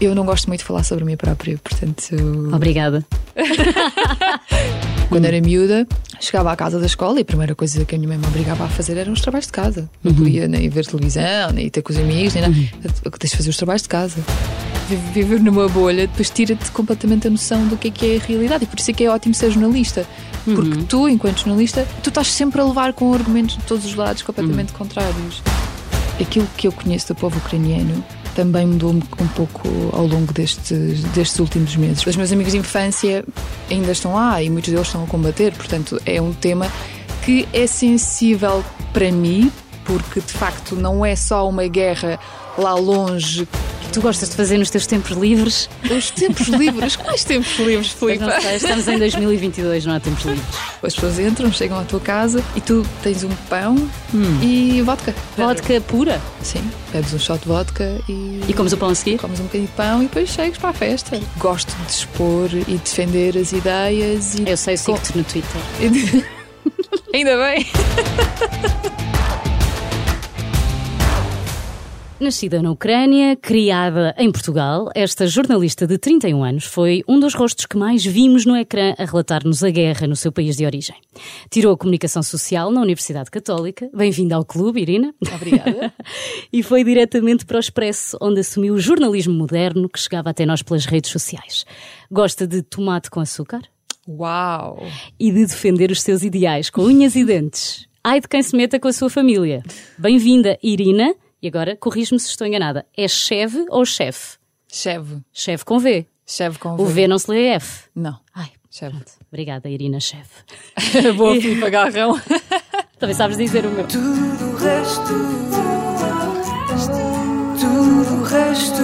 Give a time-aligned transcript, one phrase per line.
[0.00, 2.02] Eu não gosto muito de falar sobre mim própria, portanto.
[2.54, 3.04] Obrigada.
[5.08, 5.86] Quando era miúda,
[6.20, 8.64] chegava à casa da escola e a primeira coisa que a minha mãe me obrigava
[8.64, 9.90] a fazer eram os trabalhos de casa.
[10.02, 12.54] Não podia nem ver televisão, nem ter com os amigos, nem nada.
[13.18, 14.16] Tens de fazer os trabalhos de casa.
[14.88, 18.20] Vi- Viver numa bolha depois tira-te completamente a noção do que é que é a
[18.26, 18.64] realidade.
[18.64, 20.06] E por isso é que é ótimo ser jornalista.
[20.44, 24.22] Porque tu, enquanto jornalista, tu estás sempre a levar com argumentos de todos os lados
[24.22, 25.42] completamente contrários.
[26.20, 28.02] Aquilo que eu conheço do povo ucraniano
[28.34, 32.04] também mudou um pouco ao longo destes, destes últimos meses.
[32.06, 33.24] Os meus amigos de infância
[33.70, 36.70] ainda estão lá e muitos deles estão a combater, portanto, é um tema
[37.24, 39.52] que é sensível para mim,
[39.84, 42.18] porque de facto não é só uma guerra
[42.58, 43.46] lá longe.
[43.92, 45.68] Tu gostas de fazer nos teus tempos livres?
[45.90, 48.20] Os tempos livres, quais tempos livres, Filipe?
[48.20, 50.44] não sei, estamos em 2022, não há tempos livres.
[50.80, 53.74] As pessoas entram, chegam à tua casa e tu tens um pão
[54.40, 55.12] e vodka.
[55.36, 56.20] Vodka pura.
[56.40, 58.40] Sim, bebes um shot de vodka e.
[58.46, 59.18] E comes o pão a seguir?
[59.18, 61.20] comes um bocadinho de pão e depois chegas para a festa.
[61.38, 64.48] Gosto de expor e defender as ideias e.
[64.48, 65.60] Eu sei, sigo-te no Twitter.
[67.12, 67.66] Ainda bem.
[72.20, 77.64] Nascida na Ucrânia, criada em Portugal, esta jornalista de 31 anos foi um dos rostos
[77.64, 80.96] que mais vimos no ecrã a relatar-nos a guerra no seu país de origem.
[81.50, 83.88] Tirou a comunicação social na Universidade Católica.
[83.94, 85.14] Bem-vinda ao clube, Irina.
[85.34, 85.94] Obrigada.
[86.52, 90.62] e foi diretamente para o Expresso, onde assumiu o jornalismo moderno que chegava até nós
[90.62, 91.64] pelas redes sociais.
[92.12, 93.62] Gosta de tomate com açúcar
[94.06, 94.86] Uau!
[95.18, 97.88] e de defender os seus ideais com unhas e dentes.
[98.04, 99.62] Ai de quem se meta com a sua família.
[99.96, 101.14] Bem-vinda, Irina.
[101.42, 102.84] E agora, corrijo-me se estou enganada.
[102.96, 104.36] É cheve ou chefe?
[104.70, 105.18] Cheve.
[105.32, 106.06] Cheve com V.
[106.26, 107.88] Cheve com O V não se lê F.
[107.94, 108.18] Não.
[108.34, 108.96] Ai, Cheve.
[109.28, 110.28] obrigada, Irina Cheve.
[111.16, 112.20] Boa Filipe Agarrão.
[112.98, 113.86] Também sabes dizer o meu.
[113.88, 115.02] Tudo o resto,
[117.58, 118.76] tudo o resto,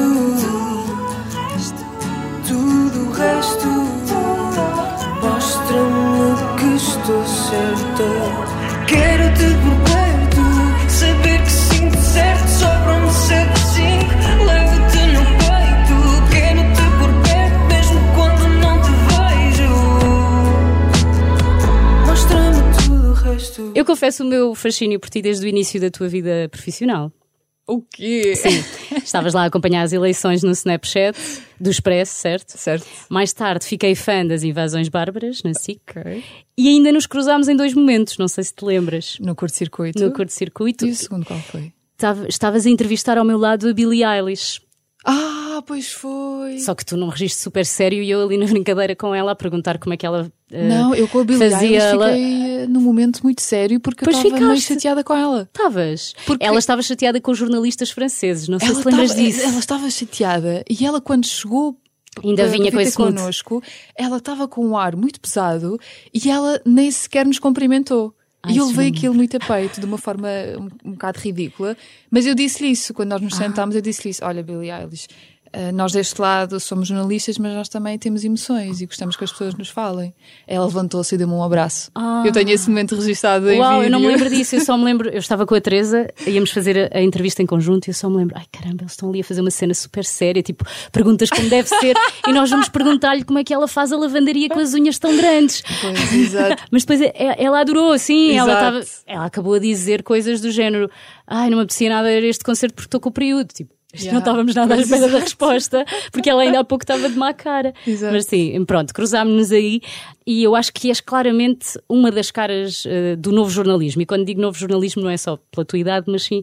[2.49, 3.69] tudo o resto
[5.23, 8.09] mostra-me que estou certa.
[8.89, 9.76] Quero-te por perto,
[23.87, 27.11] confesso o meu fascínio por ti desde o início da tua vida profissional.
[27.69, 28.35] O quê?
[28.37, 28.63] Sim.
[29.03, 31.19] Estavas lá a acompanhar as eleições no Snapchat
[31.61, 32.51] do Expresso, certo?
[32.57, 32.87] Certo.
[33.09, 36.23] Mais tarde fiquei fã das invasões bárbaras na SIC Ok.
[36.57, 39.17] e ainda nos cruzámos em dois momentos, não sei se te lembras.
[39.21, 40.01] No curto-circuito.
[40.01, 41.73] No curto-circuito, E o segundo qual foi?
[41.97, 44.61] Estava- estavas a entrevistar ao meu lado a Billie Eilish.
[45.05, 46.59] Ah, pois foi.
[46.61, 49.35] Só que tu num registro super sério e eu ali na brincadeira com ela a
[49.35, 50.31] perguntar como é que ela.
[50.51, 54.05] eh, Não, eu com a Billie fazia ela- fiquei eh, num momento muito sério porque
[54.05, 55.43] eu Pois estava meio chateada com ela.
[55.43, 56.15] Estavas.
[56.27, 59.41] Porque- Ela estava chateada com os jornalistas franceses, não sei Ela se lembras estava- disso.
[59.43, 61.77] Ela estava chateada e ela quando chegou
[62.25, 63.63] Ainda vinha com esse connosco,
[63.95, 65.79] ela estava com um ar muito pesado
[66.15, 68.15] e ela nem sequer nos cumprimentou.
[68.43, 70.29] Ai, e eu levei aquilo muito a peito, de uma forma
[70.59, 71.77] um, um bocado ridícula.
[72.11, 73.37] Mas eu disse-lhe isso, quando nós nos Ah.
[73.39, 75.09] sentámos, eu disse-lhe isso: Olha, Billie Eilish,
[75.73, 79.55] nós deste lado somos jornalistas, mas nós também temos emoções e gostamos que as pessoas
[79.55, 80.15] nos falem.
[80.47, 81.91] Ela levantou-se e deu-me um abraço.
[81.95, 82.23] Ah.
[82.27, 84.19] Eu tenho esse momento registado em Uau, eu não me vídeo.
[84.25, 87.03] lembro disso, eu só me lembro, eu estava com a Teresa, íamos fazer a, a
[87.03, 89.41] entrevista em conjunto e eu só me lembro, ai caramba, eles estão ali a fazer
[89.41, 91.95] uma cena super séria, tipo, perguntas como deve ser,
[92.27, 95.17] e nós vamos perguntar-lhe como é que ela faz a lavandaria com as unhas tão
[95.17, 95.63] grandes.
[95.81, 96.63] Pois, exato.
[96.71, 100.51] Mas depois é- é- ela adorou, assim, ela, estava, ela acabou a dizer coisas do
[100.51, 100.91] género:
[101.27, 103.49] Ai, não me apetecia nada ir a este concerto porque estou com o período.
[103.53, 104.13] Tipo, Yeah.
[104.13, 107.33] não estávamos nada à espera da resposta, porque ela ainda há pouco estava de má
[107.33, 107.73] cara.
[107.87, 108.13] Exato.
[108.13, 109.81] Mas sim, pronto, cruzámos-nos aí
[110.27, 114.03] e eu acho que és claramente uma das caras eh, do novo jornalismo.
[114.03, 116.43] E quando digo novo jornalismo, não é só pela tua idade, mas sim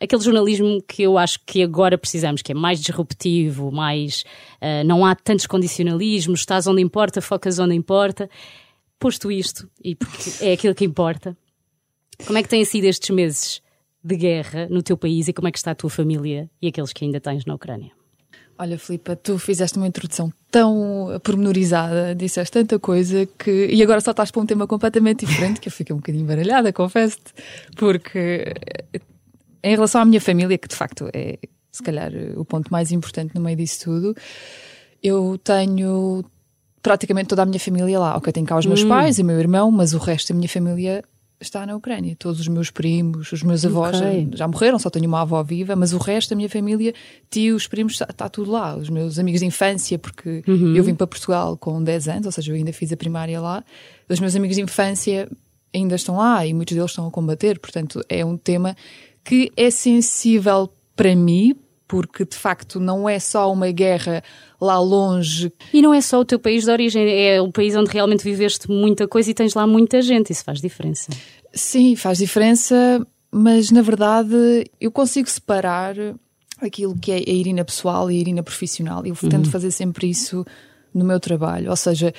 [0.00, 4.24] aquele jornalismo que eu acho que agora precisamos, que é mais disruptivo, mais.
[4.60, 8.28] eh, não há tantos condicionalismos, estás onde importa, focas onde importa.
[8.98, 11.36] Posto isto, e porque é aquilo que importa,
[12.26, 13.62] como é que têm sido estes meses
[14.02, 16.92] de guerra no teu país e como é que está a tua família e aqueles
[16.92, 17.90] que ainda tens na Ucrânia?
[18.60, 23.68] Olha, Filipa, tu fizeste uma introdução tão pormenorizada, disseste tanta coisa que.
[23.70, 26.72] E agora só estás para um tema completamente diferente que eu fiquei um bocadinho baralhada,
[26.72, 27.32] confesso-te,
[27.76, 28.52] porque
[28.92, 29.00] eh,
[29.62, 31.38] em relação à minha família, que de facto é
[31.70, 34.16] se calhar o ponto mais importante no meio disso tudo,
[35.00, 36.24] eu tenho
[36.82, 38.16] praticamente toda a minha família lá.
[38.16, 40.48] Ok, tenho cá os meus pais e o meu irmão, mas o resto da minha
[40.48, 41.04] família
[41.40, 42.16] está na Ucrânia.
[42.18, 44.28] Todos os meus primos, os meus avós Ok.
[44.32, 46.92] já, já morreram, só tenho uma avó viva, mas o resto da minha família,
[47.30, 48.76] tios, primos, está, está tudo lá.
[48.76, 52.50] Os meus amigos de infância, porque eu vim para Portugal com 10 anos, ou seja,
[52.52, 53.64] eu ainda fiz a primária lá.
[54.08, 55.28] Os meus amigos de infância
[55.72, 58.76] ainda estão lá e muitos deles estão a combater, portanto, é um tema
[59.22, 61.54] que é sensível para mim,
[61.88, 64.22] porque de facto não é só uma guerra
[64.60, 65.50] lá longe.
[65.72, 68.70] E não é só o teu país de origem, é o país onde realmente viveste
[68.70, 71.10] muita coisa e tens lá muita gente, isso faz diferença.
[71.52, 75.96] Sim, faz diferença, mas na verdade eu consigo separar
[76.60, 79.04] aquilo que é a Irina pessoal e a Irina profissional.
[79.06, 80.44] Eu tento fazer sempre isso
[80.92, 82.12] no meu trabalho, ou seja,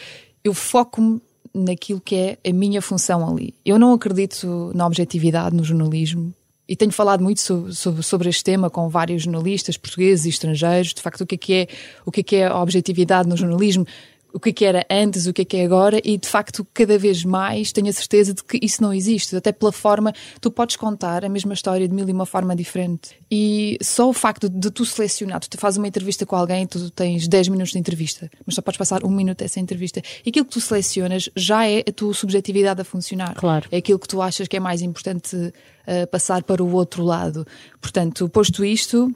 [0.44, 1.22] eu foco-me
[1.54, 3.54] naquilo que é a minha função ali.
[3.66, 6.34] Eu não acredito na objetividade no jornalismo.
[6.70, 10.94] E tenho falado muito sobre, sobre, sobre este tema com vários jornalistas portugueses e estrangeiros.
[10.94, 11.68] De facto, o que é que é,
[12.06, 13.88] o que é, que é a objetividade no jornalismo?
[14.34, 16.66] O que é que era antes, o que é que é agora, e de facto,
[16.74, 19.36] cada vez mais tenho a certeza de que isso não existe.
[19.36, 23.12] Até pela forma, tu podes contar a mesma história de mil e uma forma diferente.
[23.30, 27.28] E só o facto de tu selecionar, tu fazes uma entrevista com alguém, tu tens
[27.28, 30.02] 10 minutos de entrevista, mas só podes passar um minuto dessa entrevista.
[30.26, 33.36] E aquilo que tu selecionas já é a tua subjetividade a funcionar.
[33.36, 33.68] Claro.
[33.72, 37.46] É aquilo que tu achas que é mais importante uh, passar para o outro lado.
[37.82, 39.14] Portanto, posto isto,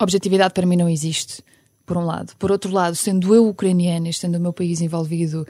[0.00, 1.42] objetividade para mim não existe
[1.86, 2.34] por um lado.
[2.36, 5.46] Por outro lado, sendo eu ucraniana, estando o meu país envolvido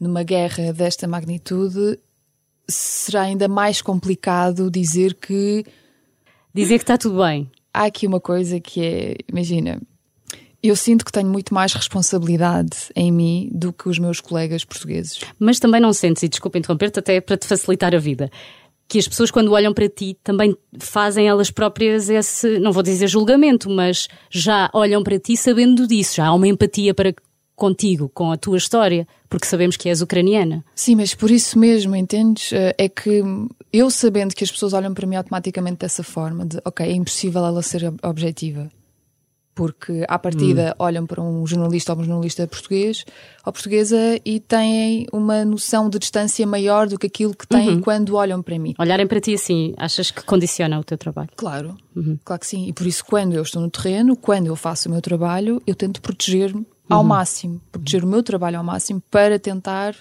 [0.00, 1.98] numa guerra desta magnitude,
[2.66, 5.64] será ainda mais complicado dizer que.
[6.52, 7.50] Dizer que está tudo bem.
[7.72, 9.80] Há aqui uma coisa que é, imagina,
[10.62, 15.20] eu sinto que tenho muito mais responsabilidade em mim do que os meus colegas portugueses.
[15.36, 18.30] Mas também não sentes, e desculpa interromper-te, até para te facilitar a vida
[18.88, 23.08] que as pessoas, quando olham para ti, também fazem elas próprias esse, não vou dizer
[23.08, 27.14] julgamento, mas já olham para ti sabendo disso, já há uma empatia para
[27.56, 30.64] contigo, com a tua história, porque sabemos que és ucraniana.
[30.74, 32.52] Sim, mas por isso mesmo, entendes?
[32.52, 33.22] Eh, é que
[33.72, 37.44] eu sabendo que as pessoas olham para mim automaticamente dessa forma, de ok, é impossível
[37.44, 38.68] ela ser objetiva
[39.54, 40.84] porque à partida hum.
[40.84, 43.04] olham para um jornalista ou uma jornalista português
[43.44, 47.80] ou portuguesa e têm uma noção de distância maior do que aquilo que têm uhum.
[47.80, 48.74] quando olham para mim.
[48.78, 51.28] Olharem para ti assim, achas que condiciona o teu trabalho?
[51.36, 52.18] Claro, uhum.
[52.24, 52.66] claro que sim.
[52.66, 55.74] E por isso, quando eu estou no terreno, quando eu faço o meu trabalho, eu
[55.74, 57.06] tento proteger-me ao uhum.
[57.06, 59.94] máximo, proteger o meu trabalho ao máximo para tentar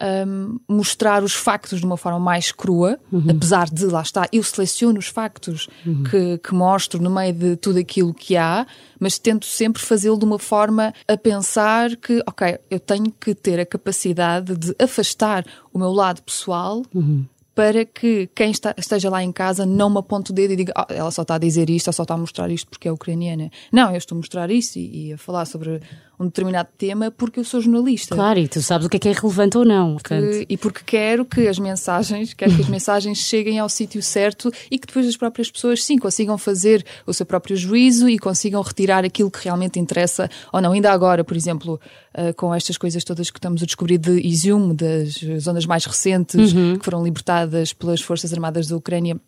[0.00, 3.26] um, mostrar os factos de uma forma mais crua, uhum.
[3.28, 6.04] apesar de, lá está, eu seleciono os factos uhum.
[6.04, 8.66] que, que, mostro no meio de tudo aquilo que há,
[8.98, 13.60] mas tento sempre fazê-lo de uma forma a pensar que, ok, eu tenho que ter
[13.60, 16.82] a capacidade de afastar o meu lado pessoal.
[16.94, 17.26] Uhum
[17.60, 20.72] para que quem está, esteja lá em casa não me aponte o dedo e diga
[20.74, 22.92] oh, ela só está a dizer isto ou só está a mostrar isto porque é
[22.92, 23.50] ucraniana.
[23.70, 25.80] Não, eu estou a mostrar isso e, e a falar sobre
[26.20, 28.14] um determinado tema porque eu sou jornalista.
[28.14, 29.96] Claro, e tu sabes o que é que é relevante ou não.
[29.96, 34.52] Que, e porque quero que as mensagens, quero que as mensagens cheguem ao sítio certo
[34.70, 38.60] e que depois as próprias pessoas sim consigam fazer o seu próprio juízo e consigam
[38.60, 40.72] retirar aquilo que realmente interessa ou não.
[40.72, 41.80] Ainda agora, por exemplo,
[42.14, 46.52] uh, com estas coisas todas que estamos a descobrir de Izium, das zonas mais recentes
[46.52, 46.76] uhum.
[46.76, 49.18] que foram libertadas pelas Forças Armadas da Ucrânia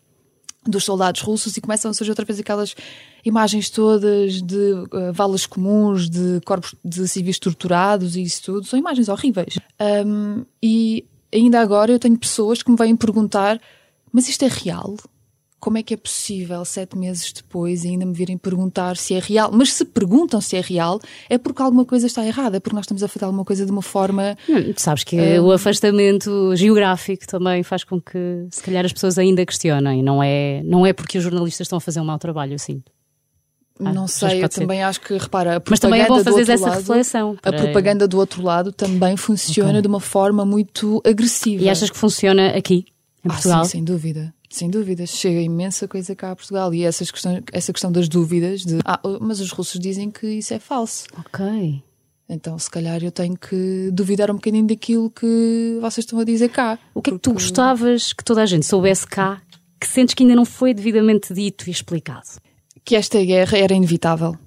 [0.65, 2.75] dos soldados russos e começam a surgir outra vez aquelas
[3.23, 8.65] imagens todas de uh, valas comuns, de corpos de civis torturados e isso tudo.
[8.65, 9.57] São imagens horríveis.
[10.05, 13.59] Um, e ainda agora eu tenho pessoas que me vêm perguntar:
[14.11, 14.97] mas isto é real?
[15.63, 19.49] como é que é possível, sete meses depois, ainda me virem perguntar se é real?
[19.49, 20.99] Mas se perguntam se é real,
[21.29, 23.71] é porque alguma coisa está errada, é porque nós estamos a fazer alguma coisa de
[23.71, 24.35] uma forma.
[24.49, 29.45] Hum, sabes que o afastamento geográfico também faz com que, se calhar, as pessoas ainda
[29.45, 30.03] questionem.
[30.03, 32.83] Não é, não é porque os jornalistas estão a fazer um mau trabalho, assim.
[32.85, 33.02] Ah,
[33.79, 36.79] não sei, eu também acho que, repara, a Mas também é bom fazer essa lado,
[36.79, 37.37] reflexão.
[37.41, 39.81] A propaganda do outro lado também funciona okay.
[39.81, 41.63] de uma forma muito agressiva.
[41.63, 42.85] E achas que funciona aqui,
[43.25, 43.61] em Portugal?
[43.61, 44.33] Ah, sim, sem dúvida.
[44.49, 48.61] Sem dúvidas, chega imensa coisa cá a Portugal e essas questões, essa questão das dúvidas
[48.61, 51.05] de ah, mas os russos dizem que isso é falso.
[51.17, 51.81] Ok.
[52.29, 56.49] Então, se calhar eu tenho que duvidar um bocadinho daquilo que vocês estão a dizer
[56.49, 56.77] cá.
[56.93, 59.41] O que é que tu gostavas que toda a gente soubesse cá
[59.79, 62.27] que sentes que ainda não foi devidamente dito e explicado?
[62.83, 64.37] Que esta guerra era inevitável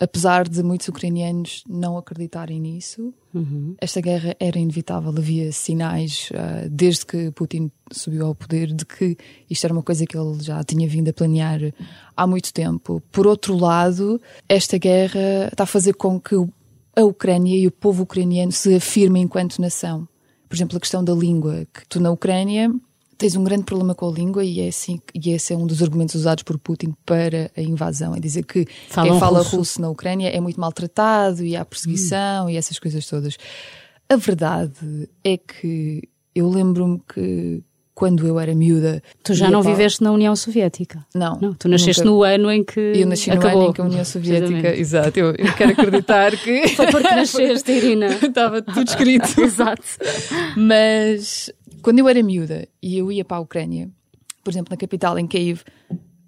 [0.00, 3.74] apesar de muitos ucranianos não acreditarem nisso, uhum.
[3.80, 5.12] esta guerra era inevitável.
[5.16, 9.16] Havia sinais, uh, desde que Putin subiu ao poder, de que
[9.50, 11.60] isto era uma coisa que ele já tinha vindo a planear
[12.16, 13.02] há muito tempo.
[13.10, 16.36] Por outro lado, esta guerra está a fazer com que
[16.96, 20.08] a Ucrânia e o povo ucraniano se afirmem enquanto nação.
[20.48, 22.72] Por exemplo, a questão da língua, que tu na Ucrânia
[23.18, 25.82] tens um grande problema com a língua e é assim e esse é um dos
[25.82, 29.56] argumentos usados por Putin para a invasão é dizer que Falam quem fala russo.
[29.56, 29.80] russo.
[29.82, 32.50] na Ucrânia é muito maltratado e há perseguição hum.
[32.50, 33.36] e essas coisas todas
[34.08, 37.62] a verdade é que eu lembro-me que
[37.98, 39.02] quando eu era miúda.
[39.24, 39.72] Tu já não para...
[39.72, 41.04] viveste na União Soviética?
[41.12, 41.36] Não.
[41.40, 42.14] não tu nasceste nunca...
[42.14, 42.78] no ano em que.
[42.78, 43.50] Eu nasci acabou.
[43.50, 44.76] no ano em que a União Soviética.
[44.76, 46.68] Exato, eu, eu, quero acreditar que.
[46.68, 48.06] Foi porque nasceste, Irina.
[48.06, 49.34] Estava tudo escrito.
[49.42, 49.82] Exato.
[50.56, 51.50] Mas
[51.82, 53.90] quando eu era miúda e eu ia para a Ucrânia,
[54.42, 55.62] por exemplo, na capital, em Kiev,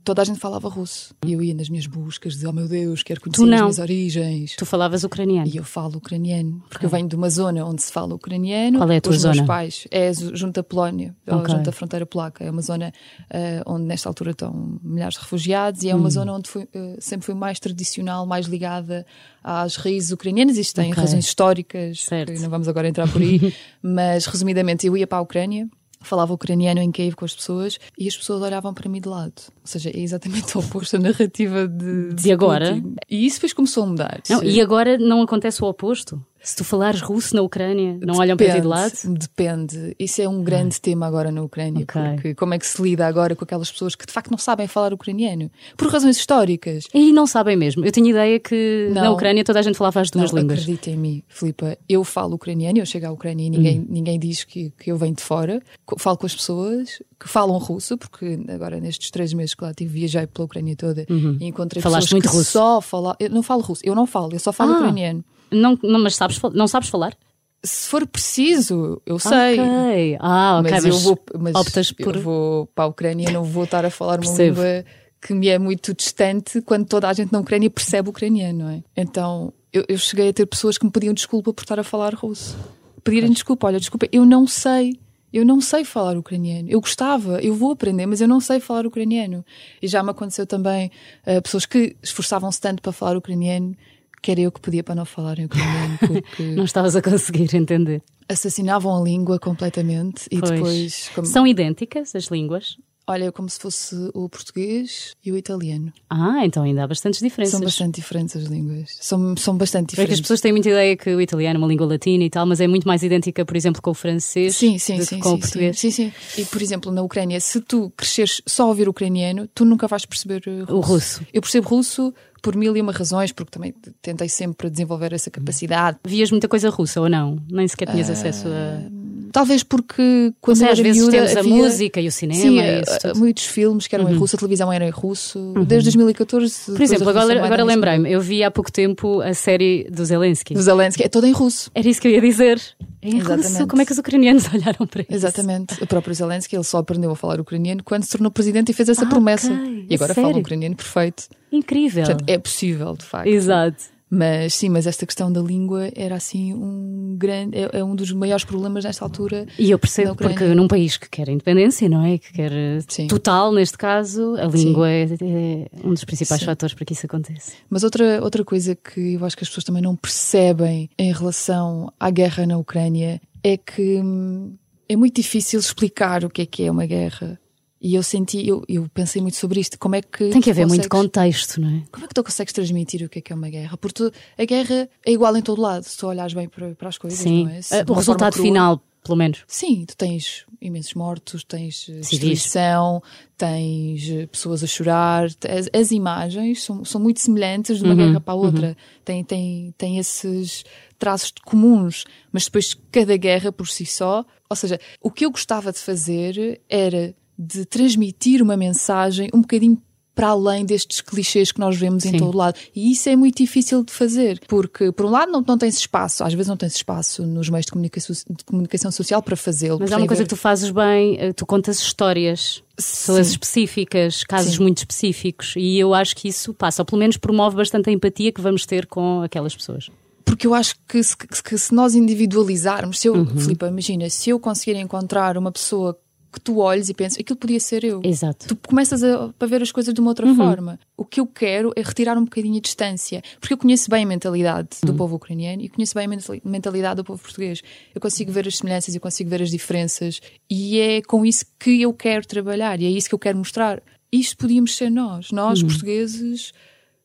[0.04, 1.14] toda a gente falava russo.
[1.26, 4.57] E eu ia nas minhas buscas, dizia, oh meu Deus, quero conhecer as minhas origens.
[4.57, 5.47] Tu falavas ucraniano.
[5.49, 8.78] E eu falo ucraniano, porque eu venho de uma zona onde se fala ucraniano.
[8.78, 9.47] Qual é a tua Os meus zona?
[9.47, 11.54] pais é junto à Polónia, ou Ok.
[11.54, 12.45] junto à fronteira polaca.
[12.45, 12.92] É uma zona
[13.30, 16.11] eh, onde nesta altura estão milhares de refugiados e é uma Hum.
[16.11, 19.07] zona onde fui, eh, sempre foi mais tradicional, mais ligada
[19.45, 20.57] às raízes ucranianas.
[20.57, 21.02] Isto tem Ok.
[21.02, 22.07] razões históricas,
[22.40, 23.38] não vamos agora entrar por aí,
[23.83, 25.69] mas resumidamente eu ia para a Ucrânia.
[26.02, 29.35] Falava ucraniano em Kiev com as pessoas e as pessoas olhavam para mim de lado.
[29.49, 32.75] Ou seja, é exatamente o oposto da narrativa de, De agora?
[32.75, 32.95] Putin.
[33.09, 34.21] E isso depois começou a mudar.
[34.28, 36.25] Não, e agora não acontece o oposto.
[36.43, 38.93] Se tu falares russo na Ucrânia, não olham para ti de lado?
[39.05, 39.95] Depende.
[39.99, 41.83] Isso é um grande tema agora na Ucrânia.
[41.85, 42.01] Ok.
[42.15, 44.67] Porque como é que se lida agora com aquelas pessoas que de facto não sabem
[44.67, 45.51] falar ucraniano?
[45.77, 46.85] Por razões históricas.
[46.95, 47.85] E não sabem mesmo.
[47.85, 49.13] Eu tinha ideia que na Não.
[49.15, 50.61] Ucrânia toda a gente falava as duas não, línguas.
[50.61, 51.77] acredita em mim, Filipa.
[51.89, 53.87] Eu falo ucraniano, eu chego à Ucrânia e ninguém, Hum.
[53.89, 55.61] ninguém diz que, que eu venho de fora.
[55.99, 59.93] Falo com as pessoas que falam russo, porque agora nestes três meses que lá tive,
[59.93, 61.83] viajei pela Ucrânia toda e encontrei Uhum.
[61.83, 62.51] Falaste pessoas muito que russo.
[62.53, 63.15] só falam.
[63.21, 64.77] Eu não falo russo, eu não falo, eu só falo Ah.
[64.79, 65.23] ucraniano.
[65.50, 67.16] Não, não, mas sabes, não sabes falar?
[67.62, 69.61] Se for preciso, eu sei.
[69.61, 70.16] Ok.
[70.21, 70.71] Ah, ok.
[70.71, 72.16] mas, eu vou, mas optas por.
[72.16, 74.85] eu vou para a Ucrânia, não vou estar a falar uma língua
[75.21, 78.71] que me é muito distante quando toda a gente na Ucrânia percebe o ucraniano, não
[78.71, 78.83] é?
[78.97, 82.14] Então eu, eu cheguei a ter pessoas que me pediam desculpa por estar a falar
[82.14, 82.57] russo.
[83.04, 84.99] Pedirem desculpa, olha, desculpa, eu não sei.
[85.33, 86.69] Eu não sei falar ucraniano.
[86.69, 89.45] Eu gostava, eu vou aprender, mas eu não sei falar ucraniano.
[89.80, 90.90] E já me aconteceu também
[91.25, 93.76] eh, pessoas que esforçavam-se tanto para falar ucraniano
[94.23, 98.03] que era eu que pedia para não falarem ucraniano, porque Não estavas a conseguir entender.
[98.29, 100.50] assassinavam a língua completamente e Pois.
[100.53, 101.11] depois.
[101.15, 102.77] como- São idênticas as línguas?
[103.07, 105.93] Olha, como se fosse o português e o italiano.
[106.09, 107.53] Ah, então ainda há bastantes diferenças.
[107.53, 108.97] São bastante diferentes as línguas.
[109.00, 110.15] São, são bastante É que diferentes.
[110.15, 112.61] as pessoas têm muita ideia que o italiano é uma língua latina e tal, mas
[112.61, 115.17] é muito mais idêntica, por exemplo, com o francês Sim, sim, do sim.
[115.17, 115.81] que com sim, o português.
[115.81, 116.41] Sim, sim, sim.
[116.43, 120.07] E, por exemplo, na Ucrânia, se tu cresceres só a ouvir ucraniano, tu nunca vais
[120.07, 120.73] perceber russo.
[120.77, 121.27] O russo.
[121.33, 125.99] Eu percebo russo por mil e uma razões, porque também tentei sempre desenvolver essa capacidade.
[126.05, 127.39] Vias muita coisa russa ou não?
[127.51, 129.00] Nem sequer tinhas Ah, acesso a.
[129.33, 132.09] Talvez porque quando Não sei, eu às era vezes miúda, temos a havia- música e
[132.09, 132.83] o cinema Sim, e eh,
[133.15, 135.55] muitos filmes que eram em russo, a televisão era em russo.
[135.67, 136.73] Desde 2014.
[136.73, 140.55] Por exemplo, agora, agora lembrei-me, eu vi há pouco tempo a série do Zelensky.
[140.55, 141.71] Do Zelensky, é todo em russo.
[141.75, 142.61] Era isso que eu ia dizer.
[143.03, 143.67] Em russo, Exatamente.
[143.71, 145.13] como é que os ucranianos olharam para isso?
[145.15, 145.83] Exatamente.
[145.83, 148.89] O próprio Zelensky, ele só aprendeu a falar ucraniano quando se tornou presidente e fez
[148.89, 149.51] essa Ah, promessa.
[149.53, 149.87] ok.
[149.89, 150.29] E agora sério?
[150.31, 151.25] fala ucraniano perfeito.
[151.51, 152.05] Incrível.
[152.05, 153.27] Portanto, é possível, de facto.
[153.27, 153.85] Exato.
[154.11, 158.11] Mas sim, mas esta questão da língua era assim um grande, é, é um dos
[158.12, 159.47] maiores problemas nesta altura.
[159.57, 162.19] E eu percebo, porque num país que quer independência, não é?
[162.19, 163.07] Que quer eh, Sim.
[163.07, 166.47] total, neste caso, a língua é, é um dos principais Sim.
[166.47, 167.52] fatores para que isso aconteça.
[167.69, 171.93] Mas outra, outra coisa que eu acho que as pessoas também não percebem em relação
[172.00, 174.57] à guerra na Ucrânia é que hum,
[174.88, 177.38] é muito difícil explicar o que é que é uma guerra.
[177.83, 179.79] E eu senti, eu, eu pensei muito sobre isto.
[179.79, 180.29] Como é que.
[180.31, 181.83] Tem que haver muito contexto, não é?
[181.91, 183.77] Como é que tu consegues transmitir o que é que é uma guerra?
[183.79, 186.89] Porque tu- a guerra é igual em todo lado, se tu olhares bem para, para
[186.91, 187.45] as coisas, Sim.
[187.45, 187.63] não é?
[187.63, 189.45] Se de O resultado crua- final, pelo menos.
[189.47, 193.03] Sim, tu tens imensos mortos, tens eh, destruição,
[193.37, 195.25] tens eh, pessoas a chorar.
[195.25, 198.77] As, as imagens são, são muito semelhantes de uma Uhum, guerra para a outra.
[199.05, 200.65] Tem, tem, tem esses
[200.99, 204.25] traços comuns, mas depois cada guerra por si só.
[204.51, 209.81] Ou seja, o que eu gostava de fazer era de transmitir uma mensagem um bocadinho
[210.15, 212.19] para além destes clichês que nós vemos em Sim.
[212.19, 212.59] todo lado.
[212.77, 216.23] E isso é muito difícil de fazer, porque, por um lado, não, não tens espaço,
[216.23, 219.79] às vezes não tens espaço nos meios de comunicação, de comunicação social para fazê-lo.
[219.81, 222.63] Mas há uma tem a coisa ver- que tu fazes bem, eh, tu contas histórias,
[222.77, 224.63] pessoas específicas, casos Sim.
[224.63, 228.31] muito específicos, e eu acho que isso passa, ou pelo menos promove bastante a empatia
[228.33, 229.89] que vamos ter com aquelas pessoas.
[230.23, 233.27] Porque eu acho que se, que se nós individualizarmos, se eu, Uhum.
[233.39, 235.99] Filipe, imagina, se eu conseguir encontrar uma pessoa
[236.33, 238.01] que tu olhes e penses, aquilo podia ser eu.
[238.05, 238.47] Exato.
[238.49, 240.79] Tu começas a, a ver as coisas de uma outra forma.
[240.97, 243.23] O que eu quero é retirar um bocadinho a distância.
[243.41, 246.97] Porque eu conheço bem a mentalidade do povo ucraniano e conheço bem a mentali- mentalidade
[246.97, 247.63] do povo português.
[247.95, 250.21] Eu consigo ver as semelhanças, eu consigo ver as diferenças.
[250.49, 253.83] E é com isso que eu quero trabalhar e é isso que eu quero mostrar.
[254.13, 256.53] Isto podíamos ser nós, nós portugueses,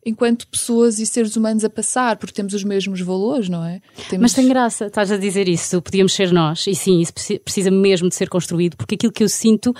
[0.05, 3.81] enquanto pessoas e seres humanos a passar, porque temos os mesmos valores, não é?
[4.09, 4.21] Temos...
[4.21, 7.71] Mas tem graça, estás a dizer isso, podíamos ser nós, e sim, isso preci- precisa
[7.71, 9.73] mesmo de ser construído, porque aquilo que eu sinto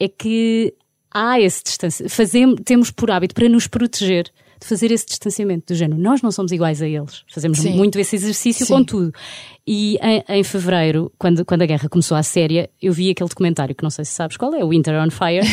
[0.00, 0.72] é que
[1.12, 2.08] há esse distância.
[2.08, 6.00] Fazemos, temos por hábito para nos proteger, de fazer esse distanciamento do género.
[6.00, 7.24] Nós não somos iguais a eles.
[7.28, 7.76] Fazemos Sim.
[7.76, 8.72] muito esse exercício Sim.
[8.72, 9.12] com tudo.
[9.66, 13.74] E em, em fevereiro, quando, quando a guerra começou à séria, eu vi aquele documentário
[13.74, 15.44] que não sei se sabes qual é, Winter on Fire.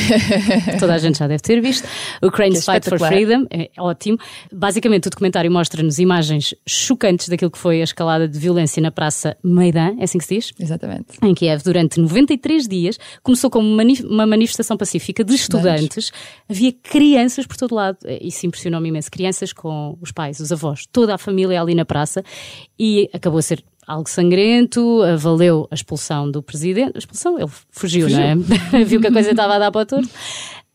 [0.79, 1.87] Toda a gente já deve ter visto.
[2.21, 2.99] Ukraine's é Fight for.
[2.99, 3.45] Freedom.
[3.49, 4.17] É ótimo.
[4.51, 9.35] Basicamente, o documentário mostra-nos imagens chocantes daquilo que foi a escalada de violência na Praça
[9.41, 10.53] Maidan, é assim que se diz?
[10.59, 11.05] Exatamente.
[11.23, 12.99] em Kiev durante 93 dias.
[13.23, 16.11] Começou como mani- uma manifestação pacífica de estudantes.
[16.47, 17.97] Havia crianças por todo lado.
[18.21, 19.09] Isso impressionou-me imenso.
[19.09, 22.23] Crianças com os pais, os avós, toda a família ali na praça.
[22.77, 25.03] E acabou a ser algo sangrento.
[25.03, 26.93] eh, Valeu a expulsão do presidente.
[26.95, 27.37] A expulsão?
[27.39, 28.35] Ele fugiu, não é?
[28.85, 30.09] Viu que a coisa estava a dar para o torto.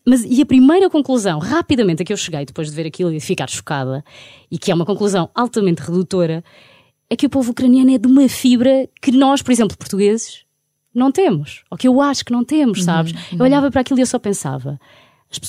[0.07, 3.21] Mas, e a primeira conclusão, rapidamente, a que eu cheguei depois de ver aquilo e
[3.21, 4.03] ficar chocada,
[4.51, 6.43] e que é uma conclusão altamente redutora,
[7.11, 10.45] é que o povo ucraniano é de uma fibra que nós, por exemplo, portugueses,
[10.95, 11.63] não temos.
[11.71, 13.13] Ou que eu acho que não temos, sabes?
[13.33, 14.81] Eu olhava para aquilo e eu só pensava.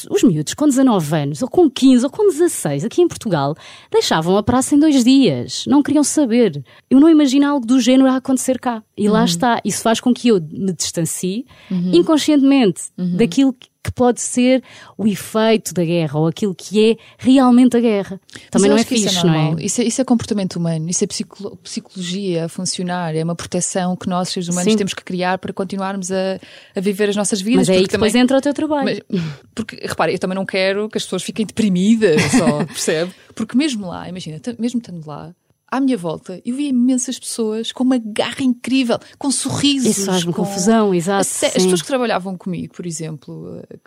[0.10, 3.56] Os miúdos com 19 anos, ou com 15, ou com 16, aqui em Portugal,
[3.90, 5.64] deixavam a praça em dois dias.
[5.68, 6.62] Não queriam saber.
[6.90, 8.84] Eu não imagino algo do género a acontecer cá.
[8.98, 9.62] E lá está.
[9.64, 11.46] Isso faz com que eu me distancie,
[11.94, 12.82] inconscientemente,
[13.16, 14.62] daquilo que que pode ser
[14.98, 18.20] o efeito da guerra, ou aquilo que é realmente a guerra.
[18.52, 19.64] Também não é que isso fixe, não é?
[19.64, 19.86] Isso é?
[19.86, 24.30] Isso é comportamento humano, isso é psicolo- psicologia a funcionar, é uma proteção que nós,
[24.30, 24.78] seres humanos, Sim.
[24.78, 26.40] temos que criar para continuarmos a,
[26.76, 27.68] a viver as nossas vidas.
[27.68, 29.04] Mas é aí que porque depois também- entra o teu trabalho.
[29.10, 29.22] Mas,
[29.56, 33.14] porque, repare, eu também não quero que as pessoas fiquem deprimidas só, percebe?
[33.34, 35.34] Porque mesmo lá, imagina, mesmo estando lá,
[35.72, 39.98] à minha volta, eu vi imensas pessoas com uma garra incrível, com sorrisos.
[39.98, 40.44] Isso faz-me com...
[40.44, 41.50] confusão, exato, As sim.
[41.52, 43.78] pessoas que trabalhavam comigo, por exemplo, eh,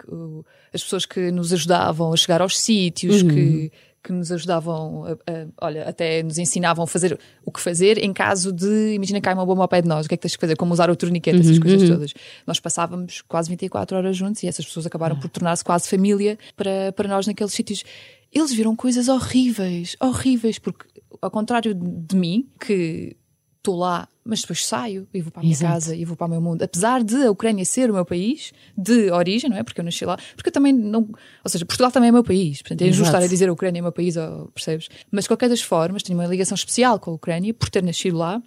[0.73, 3.29] as pessoas que nos ajudavam a chegar aos sítios, Uhum.
[3.29, 3.73] que,
[4.05, 8.13] que nos ajudavam, a, a- olha, até nos ensinavam a fazer o que fazer em
[8.13, 10.23] caso de, imagina que cai uma bomba ao pé de nós, o que é que
[10.23, 10.57] tens que fazer?
[10.57, 12.13] Como usar o torniquete, essas Uhum, coisas todas.
[12.47, 16.93] Nós passávamos quase 24 horas juntos e essas pessoas acabaram por tornar-se quase família para,
[16.93, 17.85] para nós naqueles sítios.
[18.33, 20.87] Eles viram coisas horríveis, horríveis, porque
[21.21, 23.17] ao contrário de mim, que
[23.59, 25.73] estou lá, mas depois saio e vou para a minha Exato.
[25.73, 26.63] casa e vou para o meu mundo.
[26.63, 29.63] Apesar de a Ucrânia ser o meu país de origem, não é?
[29.63, 30.19] Porque eu nasci lá.
[30.35, 31.09] Porque eu também não.
[31.45, 32.61] Ou seja, Portugal também é o meu país.
[32.61, 34.17] Portanto, é injusto estar a dizer a Ucrânia é o meu país,
[34.55, 34.89] percebes?
[35.11, 38.17] Mas de qualquer das formas, tenho uma ligação especial com a Ucrânia por ter nascido
[38.17, 38.43] lá.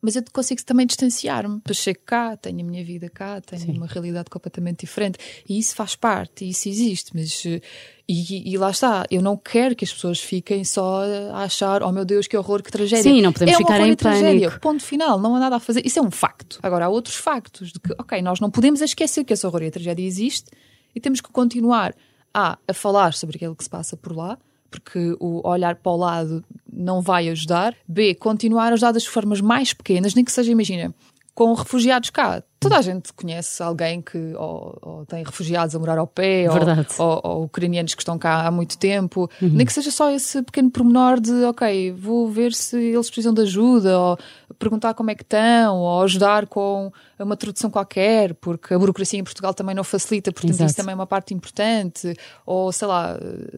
[0.00, 1.56] Mas eu consigo também distanciar-me.
[1.56, 5.18] Depois chego cá, tenho a minha vida cá, tenho uma realidade completamente diferente.
[5.48, 7.10] E isso faz parte, e isso existe.
[7.14, 7.60] Mas, eh,
[8.08, 11.02] e, e lá está, eu não quero que as pessoas fiquem só
[11.32, 13.02] a achar, oh meu Deus, que horror, que tragédia.
[13.02, 14.48] Sim, não podemos é ficar em tragédia.
[14.48, 14.60] pânico.
[14.60, 15.84] Ponto final, não há nada a fazer.
[15.84, 16.60] Isso é um facto.
[16.62, 19.66] Agora, há outros factos de que, ok, nós não podemos esquecer que esse horror e
[19.66, 20.48] a tragédia existe
[20.94, 21.92] e temos que continuar
[22.32, 24.38] a, a falar sobre aquilo que se passa por lá,
[24.70, 27.74] porque o olhar para o lado não vai ajudar.
[27.86, 30.94] B, continuar a ajudar das formas mais pequenas, nem que seja, imagina,
[31.34, 32.42] com refugiados cá.
[32.60, 36.54] Toda a gente conhece alguém que ou, ou tem refugiados a morar ao pé, ou-
[36.98, 40.68] ou, ou ucranianos que estão cá há muito tempo, nem que seja só esse pequeno
[40.70, 44.18] pormenor de, ok, vou ver se eles precisam de ajuda, ou
[44.58, 49.24] perguntar como é que estão, ou ajudar com uma tradução qualquer, porque a burocracia em
[49.24, 50.66] Portugal também não facilita, portanto Exato.
[50.70, 52.12] isso também é uma parte importante,
[52.44, 53.16] ou sei lá,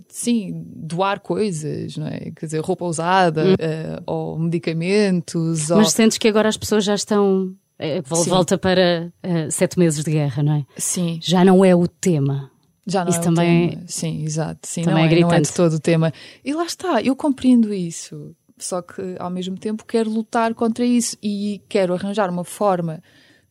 [0.08, 2.32] sim, doar coisas, não é?
[2.36, 5.78] Quer dizer, roupa usada, eh, ou medicamentos, ou...
[5.78, 7.54] Mas sentes que agora as pessoas já estão.
[7.80, 8.30] Eh, vol- Sim.
[8.30, 10.64] Volta para eh, sete meses de guerra, não é?
[10.76, 12.50] Sim, Já não é o tema.
[12.86, 13.82] Já não Isso é também- o tema.
[13.86, 14.60] Sim, exato.
[14.66, 15.54] Sim, também não, é é, não é de gritante.
[15.56, 16.12] todo o tema.
[16.44, 18.34] E lá está, eu compreendo isso.
[18.58, 23.02] Só que ao mesmo tempo quero lutar contra isso e quero arranjar uma forma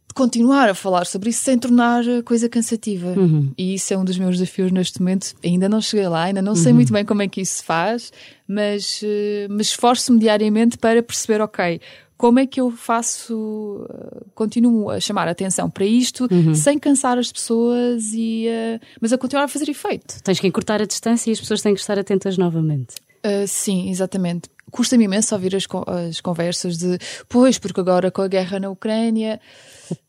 [0.07, 3.07] de continuar a falar sobre isso sem tornar a coisa cansativa.
[3.17, 3.51] Uhum.
[3.57, 5.33] E isso é um dos meus desafios neste momento.
[5.43, 6.55] Ainda não cheguei lá, ainda não Uhum.
[6.57, 8.11] sei muito bem como é que isso se faz,
[8.47, 11.79] mas, eh, mas esforço-me diariamente para perceber, ok,
[12.19, 16.53] como é que eu faço, eh, continuo a chamar a atenção para isto Uhum.
[16.53, 20.21] sem cansar as pessoas e eh, mas a continuar a fazer efeito.
[20.21, 22.95] Tens que encurtar a distância e as pessoas têm que estar atentas novamente.
[23.25, 24.49] Uh, sim, exatamente.
[24.69, 25.65] Custa-me imenso ouvir as,
[26.07, 26.97] as conversas de
[27.29, 29.39] pois, porque agora com a guerra na Ucrânia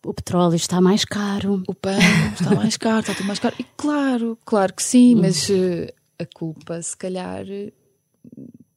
[0.04, 1.62] O petróleo está mais caro.
[1.68, 1.92] o pão
[2.38, 3.54] está mais caro, está tudo mais caro.
[3.58, 5.86] E claro, claro que sim, mas uh,
[6.18, 7.72] a culpa se calhar uh,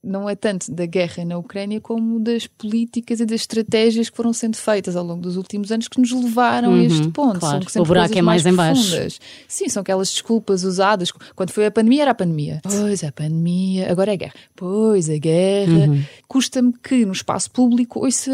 [0.03, 4.33] não é tanto da guerra na Ucrânia como das políticas e das estratégias que foram
[4.33, 7.35] sendo feitas ao longo dos últimos anos que nos levaram a este ponto.
[7.35, 7.63] Uhum, claro.
[7.63, 8.81] São sempre O buraco é mais baixo.
[8.81, 9.19] profundas.
[9.47, 11.11] Sim, são aquelas desculpas usadas.
[11.35, 12.59] Quando foi a pandemia, era a pandemia.
[12.63, 13.89] Pois, a pandemia.
[13.89, 14.33] Agora é a guerra.
[14.55, 15.87] Pois, a guerra.
[15.89, 16.03] Uhum.
[16.27, 18.31] Custa-me que no espaço público ouça,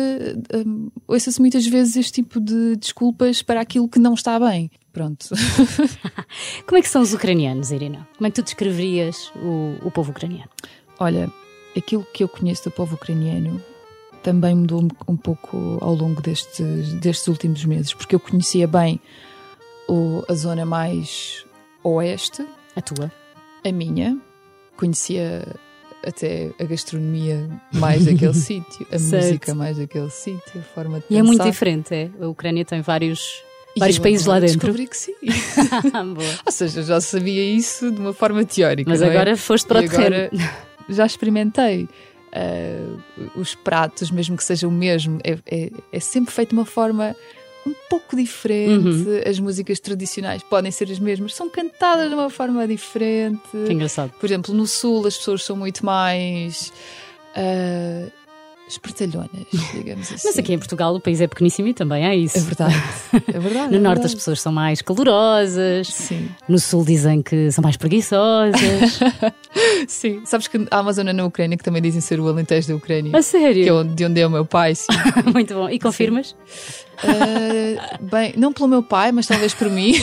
[0.65, 4.71] hum, ouça-se muitas vezes este tipo de desculpas para aquilo que não está bem.
[4.91, 5.29] Pronto.
[6.65, 8.07] Como é que são os ucranianos, Irina?
[8.17, 10.49] Como é que tu descreverias o, o povo ucraniano?
[10.99, 11.31] Olha,
[11.79, 13.61] aquilo que eu conheço do povo ucraniano
[14.23, 18.99] também mudou um, pouco ao longo destes, destes últimos meses, porque eu conhecia bem
[19.87, 21.45] o- a zona mais
[21.83, 23.11] oeste, A tua?
[23.65, 24.17] a minha,
[24.77, 25.45] conhecia
[26.05, 29.25] até a gastronomia mais daquele sítio, a Certo.
[29.25, 31.49] música mais daquele sítio, a forma de E é muito pensar.
[31.51, 32.09] diferente, é?
[32.21, 33.41] A Ucrânia tem vários,
[33.77, 34.59] vários eu países lá dentro.
[34.59, 35.13] Descobri que sim.
[36.45, 38.89] Ou seja, já sabia isso de uma forma teórica.
[38.89, 39.09] Mas é?
[39.09, 40.15] agora foste para o E terreno.
[40.15, 40.31] agora
[40.89, 41.87] já experimentei.
[42.31, 42.97] Ah,
[43.35, 47.15] os pratos, mesmo que seja o mesmo, é, é- é sempre feito de uma forma
[47.65, 48.87] um pouco diferente.
[48.87, 49.21] Uhum.
[49.27, 53.41] As músicas tradicionais podem ser as mesmas, são cantadas de uma forma diferente.
[53.65, 54.11] Que engraçado.
[54.19, 56.71] Por exemplo, no Sul as pessoas são muito mais
[57.35, 58.07] ah,
[58.69, 59.29] espertalhonas,
[59.73, 60.27] digamos assim.
[60.27, 62.37] Mas aqui em Portugal o país é pequeníssimo e também é isso.
[62.37, 62.75] É verdade.
[63.33, 63.71] É verdade.
[63.71, 64.15] No é norte as verdade.
[64.17, 66.29] pessoas são mais calorosas, Sim.
[66.47, 68.99] no sul dizem que são mais preguiçosas.
[69.87, 70.21] Sim.
[70.25, 73.17] Sabes que há uma zona na Ucrânia que também dizem ser o Alentejo da Ucrânia.
[73.17, 73.63] A sério?
[73.63, 74.87] Que é de onde é o meu pai, sim.
[75.33, 75.69] Muito bom.
[75.69, 76.35] E confirmas?
[77.03, 79.93] Ah, bem, não pelo meu pai, mas talvez por mim.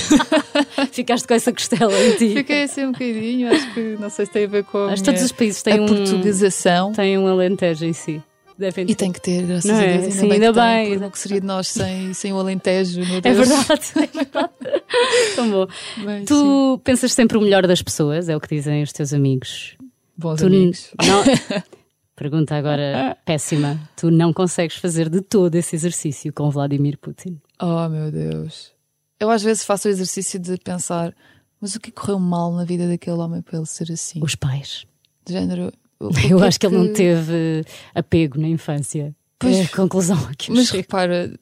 [0.93, 2.35] Ficaste com essa costela em ti.
[2.35, 5.03] Fiquei assim um bocadinho, acho que não sei se tem a ver com a, Acho
[5.03, 6.93] que todos os países têm a um, portuguesação.
[6.93, 8.23] têm um alentejo em si.
[8.59, 8.95] Devem E ter.
[8.95, 9.93] tem que ter, graças Não a é?
[9.99, 10.03] Deus.
[10.05, 11.09] Ainda Sim, bem ainda que tem, bem.
[11.09, 13.37] O que seria de nós sem, sem o Alentejo, meu É Deus.
[13.49, 14.51] verdade, é verdade.
[15.37, 15.67] Tão bom.
[16.05, 16.25] Bem, sim.
[16.25, 19.77] Tu pensas sempre o melhor das pessoas, é o que dizem os teus amigos.
[20.17, 20.91] Bons Tu amigos.
[21.07, 21.23] não.
[22.17, 23.79] Pergunta agora péssima.
[23.95, 27.39] Tu não consegues fazer de todo esse exercício com Vladimir Putin.
[27.61, 28.73] Oh, meu Deus.
[29.21, 31.15] Eu às vezes faço o exercício de pensar,
[31.61, 34.19] mas o que correu mal na vida daquele homem para ele ser assim?
[34.23, 34.87] Os pais.
[35.27, 35.71] De género.
[36.01, 39.15] Eu é acho que ele não teve apego na infância.
[39.39, 40.51] Pois, é a conclusão aqui.
[40.51, 41.33] Mas repara,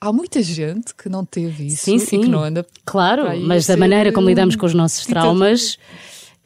[0.00, 2.20] há muita gente que não teve isso Sim, e sim.
[2.22, 2.64] que não anda.
[2.84, 5.78] Claro, mas da maneira como lidamos com os nossos traumas,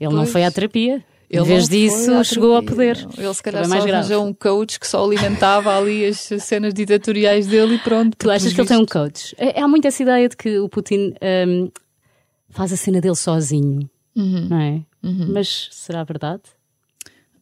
[0.01, 0.33] ele não Pois.
[0.33, 1.05] foi à terapia.
[1.31, 2.97] Ele em vez não disso, chegou ao poder.
[3.05, 3.23] não.
[3.25, 3.93] Ele se calhar Também só mais grave.
[4.15, 8.17] arranjou um coach que só alimentava ali as cenas ditatoriais dele e pronto.
[8.17, 9.35] Tu achas que ele tem um coach?
[9.37, 11.13] É- Há muito essa ideia de que o Putin
[11.47, 11.71] hum,
[12.49, 14.47] faz a cena dele sozinho, Uhum.
[14.49, 14.81] não é?
[15.03, 16.41] Mas será verdade?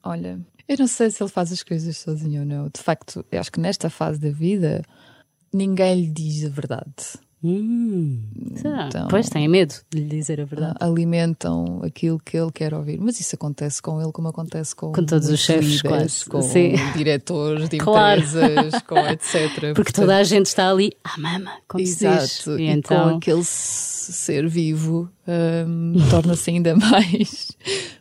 [0.06, 2.68] Olha, eu não sei se ele faz as coisas sozinho ou não.
[2.68, 4.82] De facto, eu acho que nesta fase da vida
[5.52, 7.18] ninguém lhe diz a verdade.
[7.44, 8.22] Hum?
[8.56, 10.76] Então- Pois, têm medo de lhe dizer a verdade.
[10.80, 12.98] Alimentam aquilo que ele quer ouvir.
[13.00, 16.72] Mas isso acontece com ele como acontece com, Com todos os chefes, líderes, com Sim.
[16.96, 18.20] diretores de Claro.
[18.22, 19.74] empresas, com etc.
[19.74, 22.02] Porque toda a gente está ali à mama, como se diz.
[22.02, 27.48] Exato, E, e, então, com aquele ser vivo hum, torna-se ainda mais,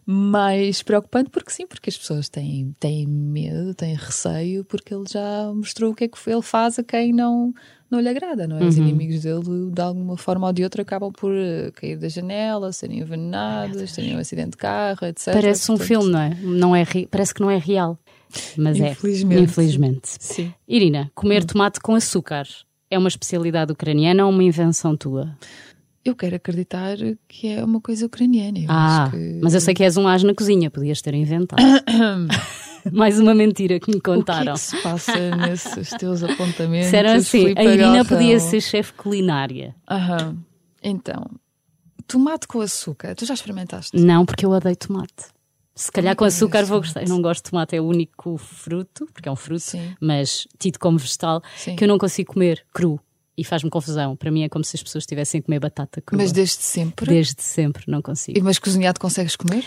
[0.05, 5.51] mais preocupante, porque sim, porque as pessoas têm, têm medo, têm receio, porque ele já
[5.53, 7.53] mostrou o que é que ele faz a quem não,
[7.89, 8.61] não lhe agrada, não é?
[8.61, 8.67] Uhum.
[8.67, 12.71] Os inimigos dele, de alguma forma ou de outra, acabam por eh, cair da janela,
[12.73, 15.33] serem envenenados, terem um acidente de carro, etc.
[15.33, 16.37] parece um Portanto, filme, não é?
[16.41, 17.97] Não é Parece que não é real.
[18.57, 19.39] Mas Infelizmente.
[19.39, 19.43] é.
[19.43, 20.07] Infelizmente.
[20.19, 20.53] Sim.
[20.67, 21.47] Irina, comer Hum.
[21.47, 22.45] tomate com açúcar
[22.89, 25.37] é uma especialidade ucraniana ou uma invenção tua?
[26.03, 28.59] Eu quero acreditar que é uma coisa ucraniana.
[28.59, 29.39] Eu ah, que...
[29.41, 31.61] mas eu sei que és um as na cozinha, podias ter inventado.
[32.93, 34.53] Mais uma mentira que me O que é contaram.
[34.53, 36.85] que se passa nesses teus apontamentos?
[36.85, 38.05] Disseram assim: a Irina Galrão?
[38.05, 39.75] podia ser chefe culinária.
[39.89, 40.37] Aham.
[40.83, 41.25] Então,
[42.07, 43.15] tomate com açúcar.
[43.15, 43.97] Tu já experimentaste?
[43.97, 45.33] Não, porque eu odeio tomate.
[45.73, 47.01] Se calhar com açúcar vou gostar.
[47.03, 49.93] Eu não gosto de tomate, é o único fruto, porque é um fruto, Sim.
[49.99, 51.75] mas tido como vegetal, Sim.
[51.75, 52.97] que eu não consigo comer cru.
[53.37, 54.15] E faz-me confusão.
[54.15, 56.21] Para mim é como se as pessoas estivessem a comer batata crua.
[56.21, 57.07] Mas desde sempre?
[57.07, 58.39] Desde sempre não consigo.
[58.39, 59.65] E Mas cozinhado consegues comer?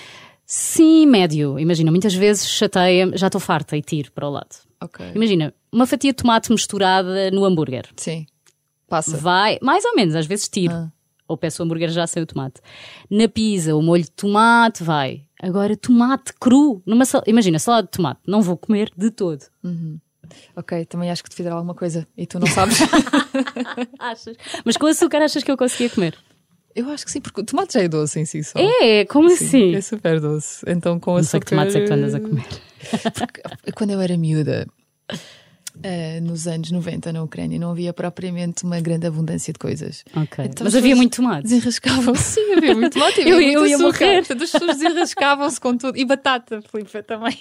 [0.51, 1.59] Sim, médio.
[1.59, 4.57] Imagina, muitas vezes chateia, já estou farta e tiro para o lado.
[4.81, 5.13] Ok.
[5.15, 7.87] Imagina, uma fatia de tomate misturada no hambúrguer.
[7.97, 8.27] Sim.
[8.89, 9.19] Passa.
[9.19, 10.73] Vai, mais ou menos, às vezes tiro.
[10.73, 10.91] Ah.
[11.29, 12.63] Ou peço o hambúrguer já sem o tomate.
[13.11, 15.27] Na pizza, o molho de tomate vai.
[15.43, 16.83] Agora, tomate cru.
[16.87, 17.23] Numa sal...
[17.27, 18.21] Imagina, salada de tomate.
[18.27, 19.45] Não vou comer de todo.
[20.57, 22.79] Ok, também acho que te fizeram alguma coisa e tu não sabes.
[24.01, 24.35] Achas?
[24.65, 26.17] Mas com açúcar achas que eu conseguia comer?
[26.75, 28.59] Eu acho que sim, porque o tomate já é doce em si só.
[28.59, 29.75] É, como Sim, assim?
[29.75, 30.65] É super doce.
[30.67, 31.45] Então com Não sei açúcar...
[31.45, 32.47] que tomates é que tu andas a comer.
[33.59, 34.67] Porque quando eu era miúda,
[35.83, 40.05] eh, nos anos 90 na Ucrânia, não havia propriamente uma grande abundância de coisas.
[40.17, 40.45] Ok.
[40.45, 41.43] Então Mas as havia muito tomate.
[41.45, 44.05] Desenrascavam-se, sim, havia muito tomate, havia Eu- muito eu ia açúcar.
[44.07, 44.19] morrer.
[44.19, 45.99] Portanto, as pessoas desenrascavam-se com tudo.
[45.99, 47.37] E batata, Filipe, também.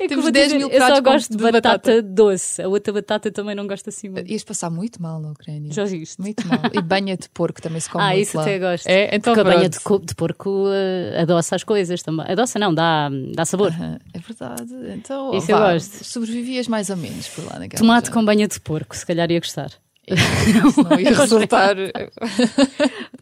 [0.00, 2.02] É Temos vou 10 dizer, mil Eu só pratos gosto de de batata, batata.
[2.02, 2.62] doce.
[2.62, 4.30] A outra batata também não gosto assim muito.
[4.30, 5.72] Ias passar muito mal na Ucrânia.
[5.72, 6.20] Já viste?
[6.20, 6.58] Muito mal.
[6.72, 8.42] E banha de porco também se come Ah, muito isso lá.
[8.42, 8.86] até gosto.
[8.86, 10.00] É, então Porque a banha pronto.
[10.02, 12.26] de, de porco eh, adoça as coisas também.
[12.30, 13.68] Adoça não, dá, dá sabor.
[13.68, 14.74] Aham, É verdade.
[14.94, 16.04] Então, Isso eu vá, gosto.
[16.04, 18.14] sobrevivias mais ou menos por lá naquela Tomate zona.
[18.20, 19.70] com banha de porco, se calhar ia gostar.
[20.06, 21.74] Isso não ia resultar.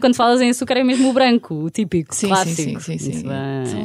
[0.00, 2.80] Quando falas em açúcar é mesmo o branco, o típico, Sim, clássico.
[2.80, 3.26] sim, sim, sim, sim.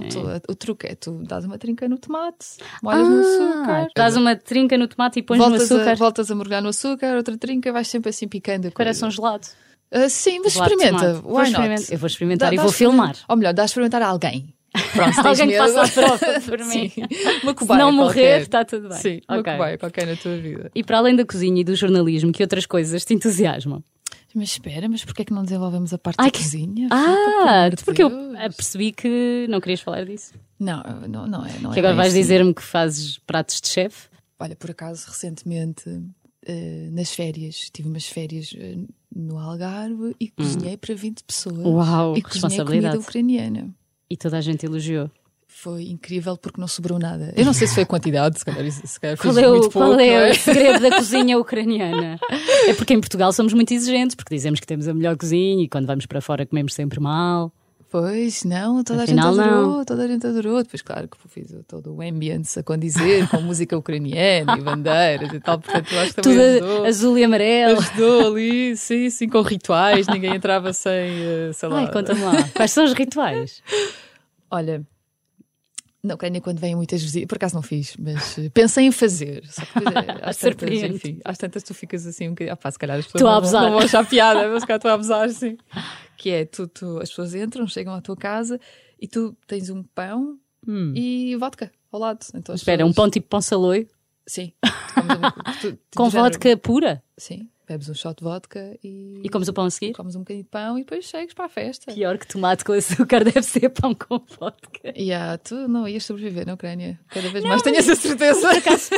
[0.07, 2.45] Então, tu- o truque é tu dás uma trinca no tomate,
[2.81, 5.91] molhas no Ah, açúcar, dás uma trinca no tomate e pões no voltas, açúcar.
[5.91, 8.71] a, voltas a mergulhar no açúcar, outra trinca, vais sempre assim picando.
[8.71, 9.15] Parece um coisa.
[9.15, 9.47] gelado.
[9.91, 11.05] Ah, sim, mas Gelado experimenta.
[11.07, 11.21] tomate.
[11.23, 11.51] Vou Why not?
[11.51, 13.15] experimentar- Eu vou experimentar Dá- e vou filmar.
[13.29, 14.53] Ou melhor, dá a experimentar a alguém.
[14.93, 15.73] Pronto, se tens Alguém que medo.
[15.73, 16.89] faça a prova por mim.
[16.89, 17.01] Sim.
[17.43, 18.41] Uma Se cobaia não morrer, qualquer.
[18.41, 18.97] está tudo bem.
[18.97, 19.53] Sim, uma Ok.
[19.53, 20.71] cobaia qualquer na tua vida.
[20.75, 23.83] E para além da cozinha e do jornalismo, que outras coisas te entusiasmam?
[24.35, 26.89] Mas espera, mas porquê é que não desenvolvemos a parte Ai, da que- cozinha?
[26.91, 28.55] Ah, porque eu Deus.
[28.55, 30.33] percebi que não querias falar disso.
[30.59, 31.53] Não, não, não é.
[31.59, 32.21] Não Que é agora vais assim.
[32.21, 34.07] dizer-me que fazes pratos de chefe.
[34.39, 35.83] Olha, por acaso, recentemente,
[36.45, 38.75] eh, nas férias, tive umas férias eh,
[39.15, 41.57] no Algarve e cozinhei para 20 pessoas.
[41.57, 41.73] Hum.
[41.75, 42.95] Uau, e cozinhei responsabilidade.
[42.97, 43.69] comida ucraniana.
[44.09, 45.09] E toda a gente elogiou.
[45.47, 47.33] Foi incrível porque não sobrou nada.
[47.35, 49.71] Eu não sei se foi a quantidade, se calhar, se calhar Qual é, o, muito
[49.71, 50.31] qual pouco, é é?
[50.31, 52.19] o segredo da cozinha ucraniana?
[52.67, 55.69] É porque em Portugal somos muito exigentes, porque dizemos que temos a melhor cozinha e
[55.69, 57.51] quando vamos para fora comemos sempre mal.
[57.89, 59.85] Pois, não, toda Afinal, a gente adorou, não.
[59.85, 60.61] toda a gente adorou.
[60.61, 65.39] Depois, claro, que fiz todo o ambience a condizer, com música ucraniana e bandeiras e
[65.39, 66.85] tal, portanto, eu acho que Tudo também ajudou.
[66.85, 67.79] azul e amarelo.
[67.79, 71.79] Ajudou ali, sim, sim, com rituais, ninguém entrava sem, eh, sei lá.
[71.79, 72.33] Ai, conta-me lá.
[72.53, 73.63] Quais são os rituais?
[74.51, 74.81] Olha,
[76.03, 79.43] na Ucrânia, quando vêm muitas visitas, por acaso não fiz, mas eh, pensei em fazer.
[79.47, 82.53] Só que eh, às, tantas, enfim, às tantas tu ficas assim um bocadinho.
[82.53, 83.63] Ah, pá, se calhar as pessoas Estou a abusar.
[83.63, 85.57] não vão achar piada, mas se calhar estou a abusar, sim.
[86.17, 88.59] Que é, tu, tu- as pessoas entram, chegam à tua casa
[88.99, 90.39] e tu tens um pão
[90.95, 92.25] e vodka ao lado.
[92.33, 92.55] Então, Hum.
[92.55, 93.87] Espera, um pessoas- pão tipo pão saloio
[94.25, 94.51] Sim.
[95.61, 97.47] Tu um- com género- vodka pura Sim.
[97.67, 99.19] Bebes um shot de vodka e.
[99.23, 99.91] e comes o pão a seguir?
[99.93, 101.91] comes um bocadinho de pão e depois chegas para a festa.
[101.93, 104.93] Pior que tomate com açúcar deve ser pão com vodka.
[104.95, 106.97] E ah, tu não ias sobreviver na Ucrânia.
[107.09, 108.47] Cada vez mais tenho essa certeza.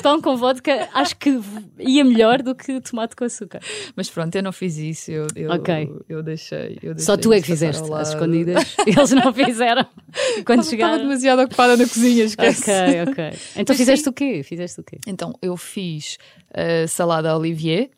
[0.04, 1.40] Pão com vodka acho que
[1.80, 3.60] ia melhor do que tomate com açúcar.
[3.96, 5.10] Mas pronto, eu não fiz isso.
[5.12, 5.90] Eu, eu, Ok.
[6.08, 6.78] eu deixei.
[6.84, 8.08] eu Só deixei tu é que fizeste lado.
[8.08, 8.76] escondidas.
[8.86, 9.86] Eles não fizeram.
[10.46, 10.98] Quando Estava chegaram.
[11.00, 12.70] demasiado ocupada na cozinha, esquece.
[12.70, 13.26] Ok, ok.
[13.56, 14.10] Então Mas fizeste sim.
[14.10, 14.44] o quê?
[14.44, 15.00] Fizeste o quê?
[15.08, 16.18] Então, eu fiz
[16.54, 17.90] a salada Olivier,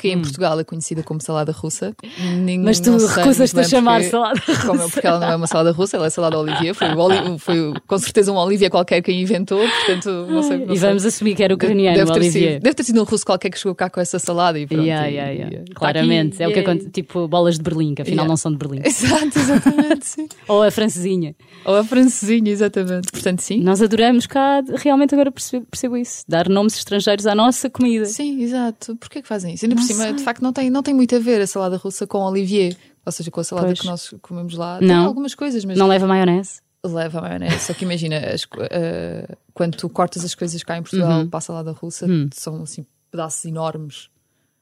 [0.00, 1.94] que em Portugal é conhecida como salada russa.
[2.20, 2.62] Hum.
[2.64, 5.96] Mas tu recusas-te a chamar porque- salada Como, porque ela não é uma salada russa,
[5.96, 6.74] ela é salada Olivier.
[6.74, 10.58] Foi, Oli- foi com certeza um Olivier qualquer quem inventou, portanto, não sei.
[10.58, 10.88] não E sei.
[10.88, 13.58] vamos assumir que era ucraniano, deve, ter sido, deve ter sido um russo qualquer que
[13.58, 14.82] chegou cá com essa salada e pronto.
[14.82, 15.56] Yeah, e- yeah, e- yeah.
[15.62, 16.90] está Claramente, aqui, é o que acontece.
[16.90, 18.82] Tipo bolas de Berlim, que afinal não são de Berlim.
[18.84, 20.28] Exato, exatamente, sim.
[20.48, 21.34] Ou a francesinha.
[21.64, 23.10] Ou a francesinha, exatamente.
[23.12, 23.60] Portanto, sim.
[23.60, 26.24] Nós adoramos cá, realmente agora percebo, percebo isso.
[26.28, 28.04] Dar nomes estrangeiros à nossa comida.
[28.06, 28.96] Sim, exato.
[28.96, 29.64] Porquê que fazem isso?
[29.64, 30.12] Ainda cima, sei.
[30.14, 32.76] de facto, não tem, não tem muito a ver a salada russa com Olivier.
[33.04, 33.80] Ou seja, com a salada Pois.
[33.80, 34.78] que nós comemos lá.
[34.78, 35.06] Tem Não.
[35.06, 36.60] algumas coisas, mas Não leva maionese?
[36.84, 37.60] leva maionese.
[37.60, 41.28] Só que imagina, as eh, quando tu cortas as coisas cá em Portugal Uhum.
[41.28, 42.28] para a salada russa, Hum.
[42.32, 44.08] são assim pedaços enormes.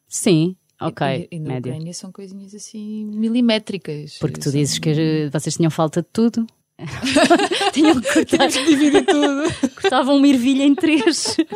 [0.08, 1.28] Sim, ok.
[1.30, 1.70] E, e na médio.
[1.72, 4.16] Ucrânia são coisinhas assim milimétricas.
[4.18, 6.46] Porque tu São- dizes que eh, vocês tinham falta de tudo.
[7.72, 9.48] tinham que cortar, dividir tudo
[9.88, 11.36] cortavam uma ervilha em três.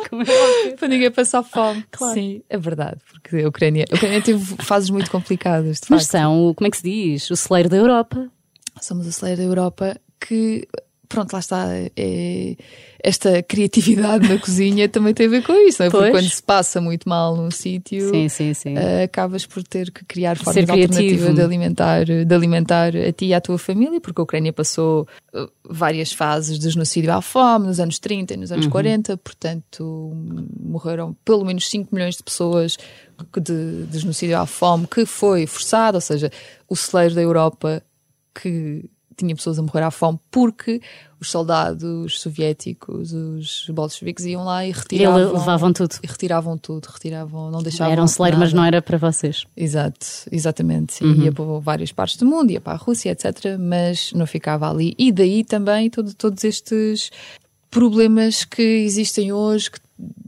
[0.65, 1.83] É para ninguém passar fome.
[1.91, 2.13] Claro.
[2.13, 2.99] Sim, é verdade.
[3.11, 5.81] Porque a Ucrânia, a Ucrânia teve fases muito complicadas.
[5.89, 6.11] Mas facto.
[6.11, 7.29] são, como é que se diz?
[7.29, 8.29] O celeiro da Europa.
[8.81, 10.67] somos o celeiro da Europa que,
[11.13, 11.67] pronto, lá está.
[11.95, 12.55] É,
[13.03, 15.89] esta criatividade na cozinha também tem a ver com isso, não é?
[15.91, 18.09] Porque quando se passa muito mal num sítio.
[18.09, 18.75] Sim, sim, sim.
[18.77, 23.33] eh, acabas por ter que criar formas alternativas de alimentar, de alimentar a ti e
[23.33, 27.79] à tua família, porque a Ucrânia passou eh, várias fases de genocídio à fome, nos
[27.79, 28.55] anos 30 e nos Uhum.
[28.57, 30.11] anos 40, portanto
[30.59, 32.77] morreram pelo menos 5 milhões de pessoas
[33.39, 36.31] de, de genocídio à fome, que foi forçado, ou seja,
[36.69, 37.83] o celeiro da Europa
[38.33, 40.81] que tinha pessoas a morrer à fome porque
[41.19, 45.95] os soldados soviéticos, os bolcheviques iam lá e E retiravam, levavam tudo.
[46.03, 49.45] e retiravam tudo, retiravam, não deixavam Era um celeiro, mas não era para vocês.
[49.55, 50.93] Exato, exatamente.
[50.95, 51.23] Sim, Uhum.
[51.23, 53.57] ia para várias partes do mundo, ia para a Rússia, etc.
[53.59, 54.93] Mas não ficava ali.
[54.97, 57.09] E daí também todo, todos estes
[57.71, 59.79] problemas que existem hoje que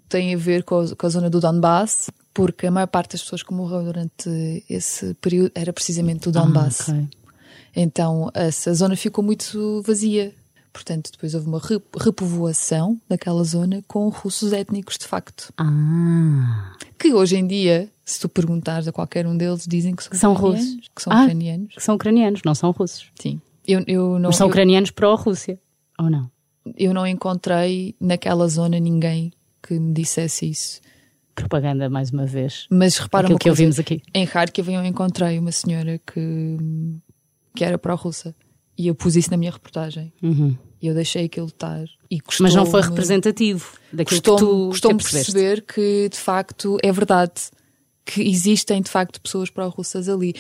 [0.10, 3.22] têm a ver com a, com a zona do Donbass, porque a maior parte das
[3.22, 6.90] pessoas que morreu durante esse período era precisamente do Donbass.
[6.90, 7.08] Ah, ok.
[7.76, 10.34] Então essa zona ficou muito vazia.
[10.72, 15.54] Portanto, depois houve uma re- repovoação daquela zona com russos étnicos, de facto.
[15.58, 20.14] Ah, Que hoje em dia, se tu perguntares a qualquer um deles, dizem que são,
[20.20, 20.90] São russos.
[20.94, 21.22] Que são Ah.
[21.24, 21.74] ucranianos.
[21.76, 23.10] que são ucranianos, não são russos.
[23.22, 23.40] Sim.
[23.66, 25.58] Eu, eu, não, Mas são eu, ucranianos pró-Rússia.
[26.00, 26.30] Ou não?
[26.78, 29.32] eu não encontrei naquela zona ninguém
[29.64, 30.82] que me dissesse isso.
[31.36, 32.66] Propaganda, mais uma vez.
[32.70, 34.02] Mas repara Aquilo uma que coisa, ouvimos aqui.
[34.14, 36.58] em Kharkiv eu encontrei uma senhora que,
[37.56, 38.36] que era pró-russa.
[38.78, 40.12] E eu pus isso na minha reportagem.
[40.22, 40.56] Uhum.
[40.82, 41.86] E eu deixei aquilo estar.
[42.12, 45.12] E Mas não foi representativo daquilo que tu percebeste.
[45.12, 47.34] perceber que de facto é verdade
[48.06, 50.36] que existem de facto pessoas pró-russas ali.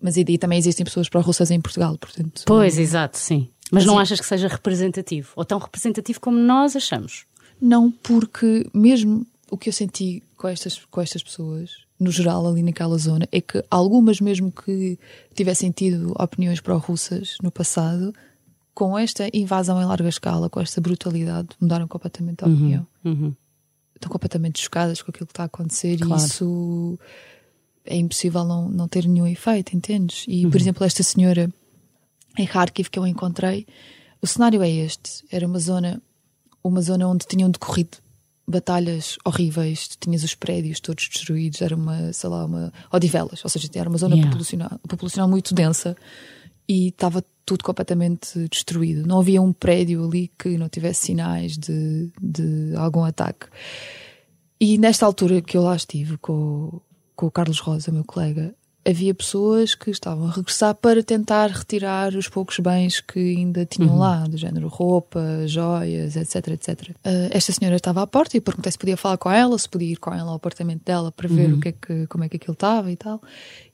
[0.00, 2.42] Mas e também existem pessoas pró-russas em Portugal, portanto.
[2.46, 3.48] Pois, exato, sim.
[3.70, 4.00] Mas não Sim.
[4.00, 5.30] achas que seja representativo?
[5.36, 7.24] Ou tão representativo como nós achamos?
[7.60, 12.62] Não, porque mesmo o que eu senti com estas, com estas pessoas, no geral, ali
[12.62, 14.98] naquela zona, é que algumas, mesmo que
[15.34, 18.14] tivessem tido opiniões pró-russas no passado,
[18.72, 22.86] com esta invasão em larga escala, com esta brutalidade, mudaram completamente a opinião.
[23.04, 23.34] Uhum.
[23.96, 26.22] Estão completamente chocadas com aquilo que está a acontecer Claro.
[26.22, 26.98] e isso
[27.84, 30.24] é impossível não, não ter nenhum efeito, entendes?
[30.28, 30.50] E, Uhum.
[30.52, 31.52] por exemplo, esta senhora
[32.38, 33.66] em Kharkiv que eu encontrei,
[34.22, 36.00] o cenário é este: era uma zona,
[36.62, 37.98] uma zona onde tinham decorrido
[38.48, 43.68] batalhas horríveis, tinhas os prédios todos destruídos, era uma, sei lá, uma odivelas, ou seja,
[43.74, 44.30] era uma zona Yeah.
[44.30, 45.94] populacional, populacional muito densa
[46.66, 49.06] e estava tudo completamente destruído.
[49.06, 53.46] Não havia um prédio ali que não tivesse sinais de, de algum ataque.
[54.60, 56.80] E nesta altura que eu lá estive com,
[57.14, 62.14] com o Carlos Rosa, meu colega, havia pessoas que estavam a regressar para tentar retirar
[62.14, 66.90] os poucos bens que ainda tinham lá, do género roupa, joias, etc, etc.
[67.04, 69.92] Ah, esta senhora estava à porta e perguntei se podia falar com ela, se podia
[69.92, 72.36] ir com ela ao apartamento dela para ver o que é que, como é que
[72.36, 73.20] aquilo estava e tal.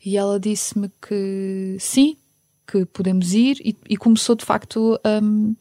[0.04, 2.16] E ela disse-me que sim,
[2.66, 5.54] que podemos ir e, e começou de facto hum,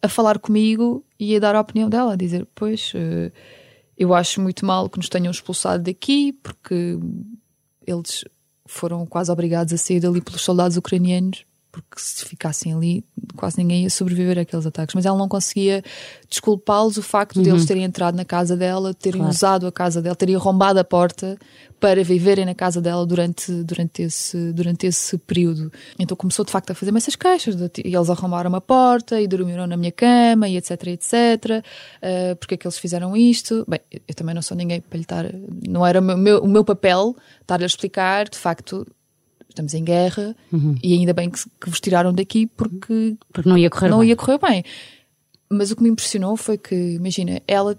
[0.00, 3.32] a falar comigo e a dar a opinião dela, a dizer: Pois, eh,
[3.96, 6.98] eu acho muito mal que nos tenham expulsado daqui, porque
[7.86, 8.24] eles
[8.68, 13.04] foram quase obrigados a sair dali pelos soldados ucranianos, porque se ficassem ali,
[13.36, 14.94] quase ninguém ia sobreviver àqueles ataques.
[14.94, 15.82] Mas ela não conseguia
[16.28, 19.34] desculpá-los o facto de eles terem entrado na casa dela, terem Claro.
[19.34, 21.38] usado a casa dela, terem arrombado a porta
[21.78, 25.70] para viverem na casa dela durante, durante, esse, durante esse período.
[25.98, 29.28] Então começou de facto a fazer essas queixas, de- e eles arrombaram a porta e
[29.28, 31.12] dormiram na minha cama e etc, etc.
[32.02, 33.64] Uh, porque é que eles fizeram isto?
[33.68, 35.24] Bem, eu eu também não sou ninguém para lhe estar.
[35.68, 38.84] Não era o meu, o meu papel estar-lhe a explicar, de facto.
[39.48, 40.36] Estamos em guerra
[40.82, 44.08] e ainda bem que, que vos tiraram daqui porque Porque não ia correr não bem.
[44.10, 44.64] ia correr bem.
[45.50, 47.76] Mas o que me impressionou foi que, imagina, ela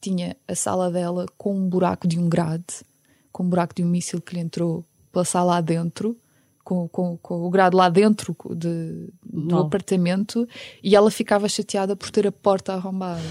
[0.00, 2.84] tinha a sala dela com um buraco de um grade,
[3.32, 6.16] com um buraco de um míssil que lhe entrou pela sala adentro,
[6.62, 10.46] com, com, com o grade lá dentro de, do apartamento,
[10.82, 13.22] e ela ficava chateada por ter a porta arrombada.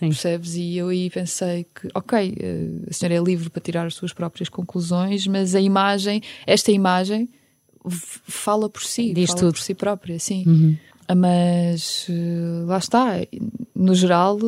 [0.00, 0.08] Sim.
[0.08, 0.54] Percebes?
[0.56, 4.12] E eu aí pensei que, ok, eh, a senhora é livre para tirar as suas
[4.12, 7.28] próprias conclusões, mas a imagem, esta imagem,
[7.88, 9.52] fala por si, Diz fala tudo.
[9.52, 10.76] por si própria, sim.
[11.16, 13.12] Mas eh, lá está,
[13.74, 14.38] no geral,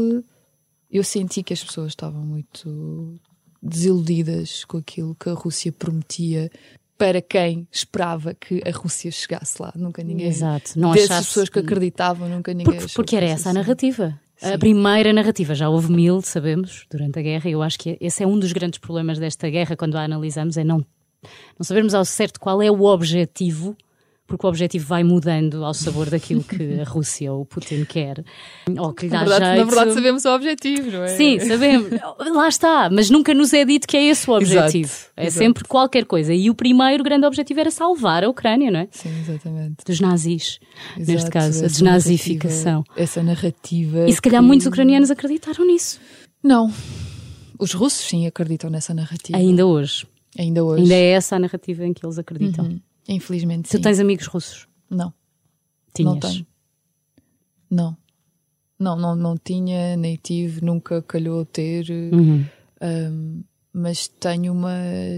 [0.91, 3.19] eu senti que as pessoas estavam muito
[3.63, 6.51] desiludidas com aquilo que a Rússia prometia
[6.99, 9.73] para quem esperava que a Rússia chegasse lá.
[9.75, 10.27] Nunca ninguém.
[10.29, 10.79] Exato.
[10.79, 12.79] Não dessas achasse- pessoas que acreditavam, nunca ninguém.
[12.79, 13.59] Porque, porque era essa a assim.
[14.43, 14.49] Narrativa.
[14.49, 14.59] A Sim.
[14.59, 18.27] primeira narrativa, já houve mil, sabemos, durante a guerra, e eu acho que esse é
[18.27, 20.79] um dos grandes problemas desta guerra quando a analisamos, é não,
[21.59, 23.77] não sabermos ao certo qual é o objetivo,
[24.33, 28.25] porque o objetivo vai mudando ao sabor daquilo que a Rússia ou o Putin quer,
[28.79, 29.59] ou que lhe dá Na verdade, jeito.
[29.59, 31.09] na verdade, sabemos o objetivo, não é?
[31.09, 31.91] Sim, sabemos.
[32.35, 34.89] Lá está, mas nunca nos é dito que é esse o objetivo.
[34.91, 35.45] Exato, é exato.
[35.45, 36.33] sempre qualquer coisa.
[36.33, 38.89] E o primeiro grande objetivo era salvar a Ucrânia, não é?
[38.91, 39.85] Sim, exatamente.
[39.87, 40.59] Dos nazis,
[40.97, 42.73] neste Exato, caso, a desnazificação.
[42.79, 44.09] narrativa- Essa narrativa.
[44.09, 46.01] E se calhar que- muitos ucranianos acreditaram nisso.
[46.43, 46.73] Não.
[47.59, 49.37] Os russos, sim, acreditam nessa narrativa.
[49.37, 50.07] Ainda hoje.
[50.39, 50.85] Ainda hoje.
[50.85, 52.65] Ainda é essa a narrativa em que eles acreditam.
[52.65, 52.81] Uhum.
[53.09, 53.83] Infelizmente, Tu sim.
[53.83, 54.69] tens amigos russos?
[54.89, 55.13] Não,
[55.95, 56.13] Tinhas?
[56.13, 56.47] não tenho.
[57.71, 57.97] Não.
[58.79, 61.87] Não, não, não tinha, nem tive, nunca calhou ter.
[62.13, 62.45] Uhum.
[62.83, 64.75] Um, mas tenho uma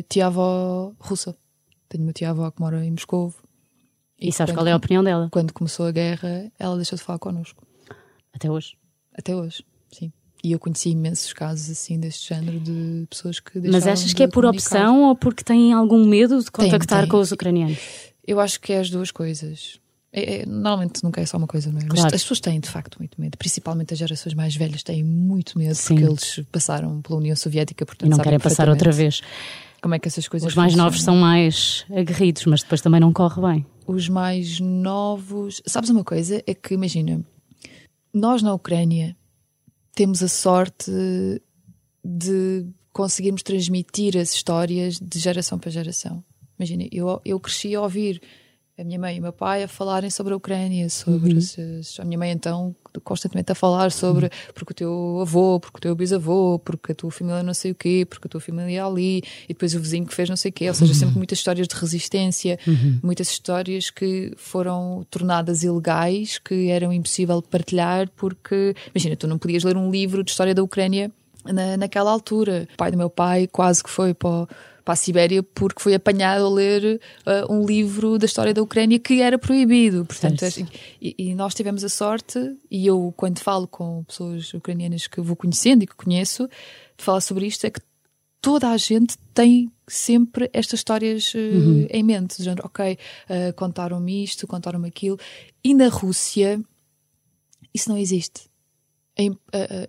[0.08, 1.34] tia-avó russa.
[1.88, 3.34] Tenho uma tia-avó que mora em Moscou.
[4.20, 5.28] E sabes quando- qual é a opinião dela?
[5.32, 7.66] Quando começou a guerra, ela deixou de falar connosco.
[8.32, 8.76] Até hoje.
[9.14, 10.12] Até hoje, sim.
[10.44, 14.26] E eu conheci imensos casos assim deste género de pessoas que Mas achas que é
[14.28, 14.66] por comunicar.
[14.66, 17.08] opção ou porque têm algum medo de Tem, contactar tem.
[17.08, 17.78] com os ucranianos?
[18.26, 19.80] Eu acho que é as duas coisas.
[20.12, 21.84] É- é- normalmente nunca é só uma coisa, não é?
[21.88, 22.14] Mas Claro.
[22.14, 23.36] as pessoas têm de facto muito medo.
[23.38, 25.94] Principalmente as gerações mais velhas têm muito medo Sim.
[25.94, 29.22] porque eles passaram pela União Soviética, portanto E não querem passar outra vez.
[29.82, 31.20] Como é que essas coisas Os mais novos funcionam.
[31.20, 33.66] são mais aguerridos, mas depois também não corre bem.
[33.86, 35.62] Os mais novos.
[35.66, 36.42] Sabes uma coisa?
[36.46, 37.22] É que imagina,
[38.12, 39.16] nós na Ucrânia
[39.94, 40.90] temos a sorte
[42.04, 46.24] de conseguirmos transmitir as histórias de geração para geração.
[46.58, 48.20] Imagina, eu, eu cresci a ouvir
[48.76, 51.32] a minha mãe e o meu pai a falarem sobre a Ucrânia, sobre
[51.80, 55.80] as- a minha mãe então constantemente a falar sobre porque o teu avô, porque o
[55.80, 58.80] teu bisavô, porque a tua família não sei o quê, porque a tua família é
[58.80, 61.38] ali, e depois o vizinho que fez não sei o quê, ou seja, sempre muitas
[61.38, 62.58] histórias de resistência,
[63.02, 69.38] muitas histórias que foram tornadas ilegais, que eram impossível de partilhar, porque, imagina, tu não
[69.38, 71.10] podias ler um livro de história da Ucrânia
[71.44, 72.66] na, naquela altura.
[72.74, 74.46] O pai do meu pai quase que foi para,
[74.84, 78.98] para a Sibéria porque foi apanhado a ler uh, um livro da história da Ucrânia
[78.98, 80.04] que era proibido.
[80.04, 80.70] Portanto, Certo.
[81.00, 82.38] e, e nós tivemos a sorte,
[82.70, 86.46] e eu, quando falo com pessoas ucranianas que vou conhecendo e que conheço,
[86.98, 87.80] de falar sobre isto, é que
[88.40, 91.86] toda a gente tem sempre estas histórias uh, Uhum.
[91.88, 92.92] em mente, do género, ok,
[93.30, 95.18] uh, contaram-me isto, contaram-me aquilo.
[95.62, 96.60] E na Rússia,
[97.72, 98.42] isso não existe.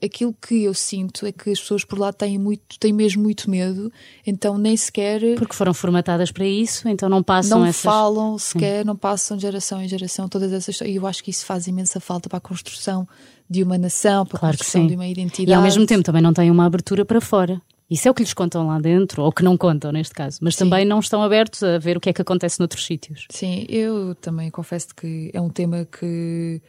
[0.03, 3.49] Aquilo que eu sinto é que as pessoas por lá têm, muito, têm mesmo muito
[3.49, 3.91] medo,
[4.25, 7.81] então nem sequer Porque foram formatadas para isso, então não passam não essas.
[7.81, 11.45] falam sequer, não passam de geração em geração todas essas E eu acho que isso
[11.45, 13.07] faz imensa falta para a construção
[13.49, 14.87] de uma nação, para a Claro que construção sim.
[14.87, 15.49] de uma identidade.
[15.49, 17.59] E ao mesmo tempo também não têm uma abertura para fora.
[17.89, 20.55] Isso é o que lhes contam lá dentro, ou que não contam neste caso, mas
[20.55, 23.27] também não estão abertos a ver o que é que acontece noutros sítios.
[23.29, 26.59] Sim, eu também confesso que é um tema que,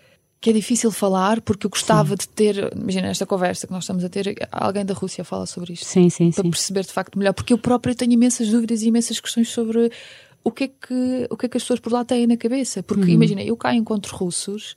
[0.46, 4.04] que é difícil falar, porque eu gostava de ter, imagina esta conversa que nós estamos
[4.04, 5.84] a ter, alguém da Rússia fala sobre isto.
[5.86, 6.50] Sim, sim, Para sim.
[6.50, 9.90] perceber de facto melhor, porque eu própria tenho imensas dúvidas e imensas questões sobre
[10.44, 12.80] o que é que, o que, é que as pessoas por lá têm na cabeça.
[12.80, 14.76] Porque imagina, eu cá encontro russos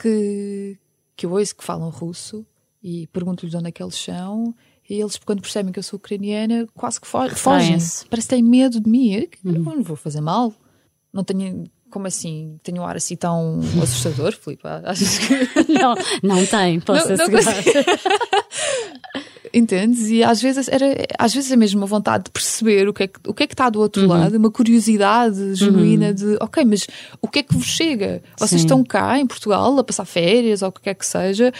[0.00, 0.78] que,
[1.16, 2.46] que eu ouço que falam russo
[2.80, 4.54] e pergunto-lhes onde é que eles são.
[4.88, 7.76] E eles, quando percebem que eu sou ucraniana, quase que fo- fogem.
[8.08, 9.12] Parece que têm medo de mim.
[9.12, 10.54] Eu, eu não vou fazer mal.
[11.12, 11.64] Não tenho.
[11.90, 12.58] Como assim?
[12.62, 14.62] Tenho um ar assim tão assustador, Filipe?
[14.84, 15.72] Achas que.
[15.72, 17.54] Não, não tem, posso Não- não assegurar.
[19.54, 20.08] Entendes?
[20.10, 20.84] E às vezes, era,
[21.18, 23.46] às vezes é mesmo uma vontade de perceber o que é que, o que, é
[23.46, 23.82] que está do Uhum.
[23.84, 26.86] outro lado, uma curiosidade genuína de, ok, mas
[27.22, 28.22] o que é que vos chega?
[28.38, 28.66] Vocês Sim.
[28.66, 31.50] estão cá em Portugal a passar férias ou o que quer que seja.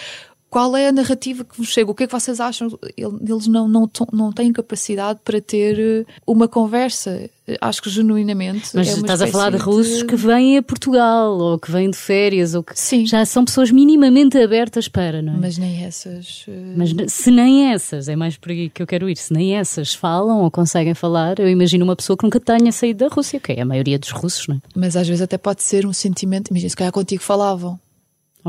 [0.49, 1.91] Qual é a narrativa que vos chega?
[1.91, 2.67] O que é que vocês acham?
[2.97, 7.29] Ele- Eles não, não, não têm capacidade para ter eh, uma conversa.
[7.61, 8.69] Acho que genuinamente.
[8.73, 11.97] Mas é estás a falar de russos que vêm a Portugal, ou que vêm de
[11.97, 13.05] férias, ou que Sim.
[13.05, 15.37] já são pessoas minimamente abertas para, não é?
[15.37, 16.45] Mas nem essas.
[16.47, 19.55] eh, Mas se nem essas, é mais por aí que eu quero ir, se nem
[19.55, 23.39] essas falam ou conseguem falar, eu imagino uma pessoa que nunca tenha saído da Rússia,
[23.39, 24.59] que é a maioria dos russos, não é?
[24.75, 26.49] Mas às vezes até pode ser um sentimento.
[26.49, 27.79] Imagina, se calhar contigo falavam.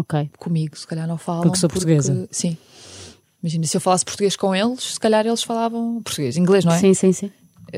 [0.00, 0.30] Ok.
[0.38, 1.42] comigo, se calhar não falam.
[1.42, 2.28] Porque sou portuguesa.
[2.30, 2.56] Sim.
[3.42, 6.78] Imagina, se eu falasse português com eles, se calhar eles falavam português, inglês, não é?
[6.78, 7.30] Sim, sim, sim.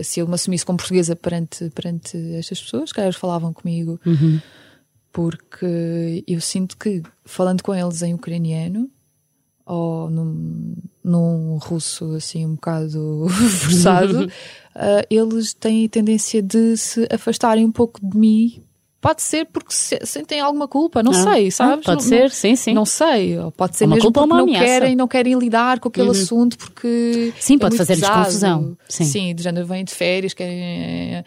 [0.02, 4.00] Se eu me assumisse como portuguesa perante, perante estas pessoas, se calhar eles falavam comigo.
[4.04, 4.40] Uhum.
[5.12, 8.90] Porque eu sinto que, falando com eles em ucraniano,
[9.64, 13.26] ou num, num russo assim um bocado
[13.60, 14.30] forçado,
[14.74, 18.62] ah, eles têm tendência de se afastarem um pouco de mim.
[19.02, 21.84] Pode ser porque se- sentem alguma culpa, não Ah, sei, ah, sabes?
[21.84, 22.72] pode Não- ser, não- sim, sim.
[22.72, 24.64] Não sei, ou pode ser Uma mesmo culpa porque não ameaça.
[24.64, 28.24] querem, não querem lidar com aquele assunto porque Sim, é pode pesado.
[28.24, 28.78] confusão.
[28.88, 29.04] Sim.
[29.04, 31.24] Sim, de género vêm de férias, querem.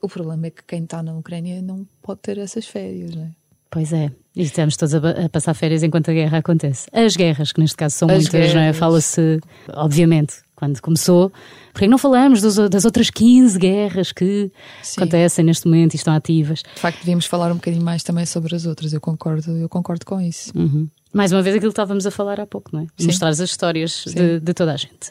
[0.00, 3.28] O problema é que quem está na Ucrânia não pode ter essas férias, não é?
[3.70, 4.10] Pois é.
[4.34, 6.88] E estamos todos a, passar férias enquanto a guerra acontece.
[6.90, 8.64] As guerras, que neste caso são As muitas, não é?
[8.64, 8.76] guerras.
[8.78, 9.40] Fala-se,
[9.74, 11.30] obviamente, quando começou.
[11.72, 14.50] Porque que não falamos dos- das outras 15 guerras que
[14.82, 15.00] Sim.
[15.00, 16.62] acontecem neste momento e estão ativas?
[16.74, 18.92] De facto, devíamos falar um bocadinho mais também sobre as outras.
[18.92, 20.50] Eu concordo, eu concordo com isso.
[20.56, 20.88] Uhum.
[21.12, 22.86] Mais uma vez aquilo que estávamos a falar há pouco, não é?
[22.98, 23.06] Sim.
[23.06, 25.10] Mostrar as histórias de, de toda a gente.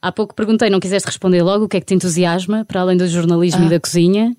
[0.00, 2.96] Há pouco perguntei, não quiseste responder logo o que é que te entusiasma, para além
[2.96, 3.66] do jornalismo Ah.
[3.66, 4.36] e da cozinha.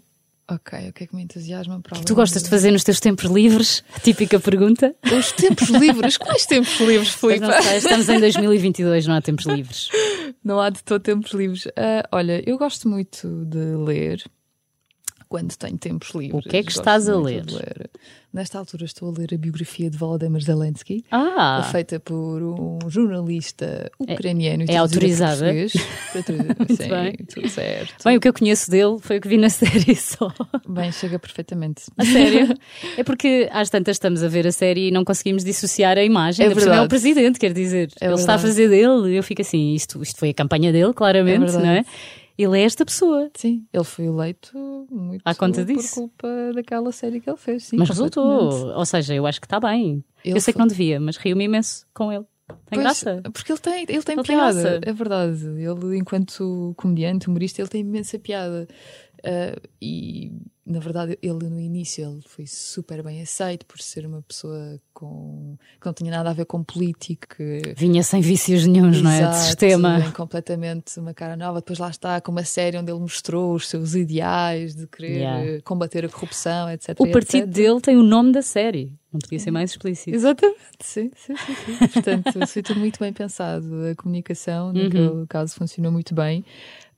[0.52, 2.84] Ok, o que é que me entusiasma para O que tu gostas de fazer nos
[2.84, 3.84] teus tempos livres?
[3.96, 4.96] A típica pergunta.
[5.16, 6.18] Os tempos livres?
[6.18, 7.46] Quais tempos livres, Filipe?
[7.78, 9.90] estamos em 2022, não há tempos livres.
[10.44, 11.68] Não há de todo tempos livres.
[11.76, 14.24] Ah, olha, eu gosto muito de ler
[15.30, 16.44] quando tenho tempos livres.
[16.46, 17.44] que é que estás a de ler?
[18.34, 23.92] Nesta altura estou a ler a biografia de Volodymyr Zelensky, Ah, feita por um jornalista
[24.00, 24.64] ucraniano.
[24.64, 25.46] e é traduzida para autorizada?
[25.46, 25.74] português.
[26.70, 27.14] Muito bem.
[27.28, 28.04] tudo certo.
[28.04, 30.32] bem, o que eu conheço dele foi o que vi na série só.
[30.68, 31.84] Bem, chega perfeitamente.
[31.98, 32.56] A sério?
[32.98, 36.46] É porque às tantas estamos a ver a série e não conseguimos dissociar a imagem.
[36.46, 36.88] É cima É o verdade.
[36.90, 37.90] presidente, quer dizer.
[38.02, 38.42] É ele está a verdade.
[38.42, 39.16] fazer dele.
[39.18, 41.64] Eu fico assim, isto, isto foi a campanha dele, claramente, É verdade.
[41.66, 41.86] não é?
[42.42, 43.30] Ele é esta pessoa.
[43.36, 44.58] Sim, ele foi eleito
[44.90, 45.90] muito À conta disso.
[45.90, 47.66] por culpa daquela série que ele fez.
[47.66, 48.74] Sim, Mas resultou.
[48.76, 50.04] Ou seja, eu acho que está bem.
[50.24, 52.24] Ele eu sei que foi- não devia, mas rio-me imenso com ele.
[52.48, 53.22] Tem Pois, graça.
[53.32, 54.80] Porque ele tem, ele tem Ele tem piada, graça.
[54.84, 55.46] é verdade.
[55.46, 58.68] Ele, enquanto comediante, humorista, ele tem imensa piada.
[59.24, 60.32] Ah, e,
[60.66, 65.58] na verdade, ele no início ele foi super bem aceito por ser uma pessoa com,
[65.80, 67.36] que não tinha nada a ver com política.
[67.36, 69.28] que- Vinha sem vícios nenhuns, não é?
[69.30, 70.12] De sistema.
[70.16, 71.60] completamente uma cara nova.
[71.60, 75.46] Depois lá está com uma série onde ele mostrou os seus ideais de querer Yeah.
[75.46, 76.90] eh, combater a corrupção, etc.
[77.00, 77.14] O etc.
[77.14, 78.94] partido dele tem o nome da série.
[79.12, 80.16] Não podia ser mais explícito.
[80.16, 81.56] Exatamente, sim, sim, sim.
[81.66, 81.88] sim.
[81.88, 83.68] Portanto, foi tudo muito bem pensado.
[83.92, 84.84] A comunicação, Uhum.
[84.84, 86.46] naquele caso, funcionou muito bem.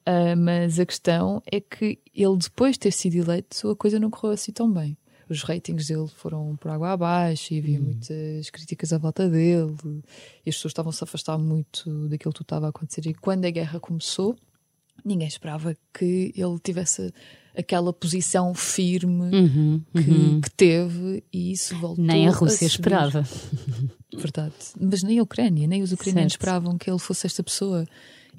[0.05, 4.09] Ah, mas a questão é que ele, depois de ter sido eleito, a coisa não
[4.09, 4.97] correu assim tão bem.
[5.29, 7.85] Os ratings dele foram por água abaixo e havia Uhum.
[7.85, 9.73] muitas críticas à volta dele.
[10.45, 13.07] E as pessoas estavam-se a afastar muito daquilo que estava a acontecer.
[13.07, 14.35] E quando a guerra começou,
[15.05, 17.13] ninguém esperava que ele tivesse
[17.57, 20.41] aquela posição firme Uhum, que, uhum.
[20.41, 22.71] que teve e isso voltou Nem a Rússia subir.
[22.71, 23.25] esperava.
[24.13, 24.53] Verdade.
[24.79, 26.41] Mas nem a Ucrânia, nem os ucranianos Certo.
[26.41, 27.85] esperavam que ele fosse esta pessoa.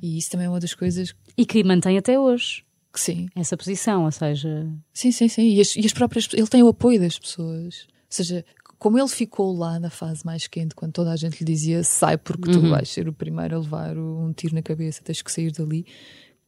[0.02, 3.28] E isso também é uma das coisas E que mantém até hoje sim.
[3.34, 5.54] essa posição, ou seja, Sim, sim, sim.
[5.54, 7.86] E as, e as próprias ele tem o apoio das pessoas.
[7.88, 8.44] Ou seja,
[8.78, 12.18] como ele ficou lá na fase mais quente, quando toda a gente lhe dizia sai
[12.18, 15.52] porque tu vais ser o primeiro a levar um tiro na cabeça, tens que sair
[15.52, 15.86] dali.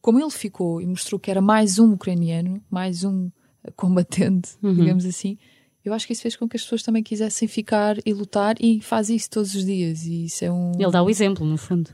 [0.01, 3.31] Como ele ficou e mostrou que era mais um ucraniano, mais um
[3.75, 5.37] combatente, digamos assim,
[5.83, 8.81] eu acho que isso fez com que as pessoas também quisessem ficar e lutar e
[8.81, 10.03] faz isso todos os dias.
[10.05, 10.71] E isso é um.
[10.77, 11.91] ele dá o exemplo, no fundo.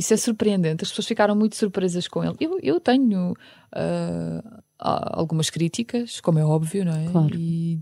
[0.00, 0.82] Isso é surpreendente.
[0.82, 2.34] As pessoas ficaram muito surpresas com ele.
[2.40, 3.34] Eu, eu tenho
[3.70, 4.42] ah,
[4.78, 7.06] algumas críticas, como é óbvio, não é?
[7.10, 7.36] Claro.
[7.36, 7.78] E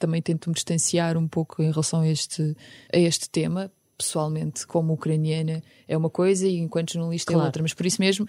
[0.00, 2.56] também tento me distanciar um pouco em relação a este,
[2.92, 3.70] a este tema.
[3.96, 7.46] Pessoalmente, como ucraniana, é uma coisa e enquanto jornalista é Claro.
[7.46, 7.62] outra.
[7.62, 8.26] Mas por isso mesmo,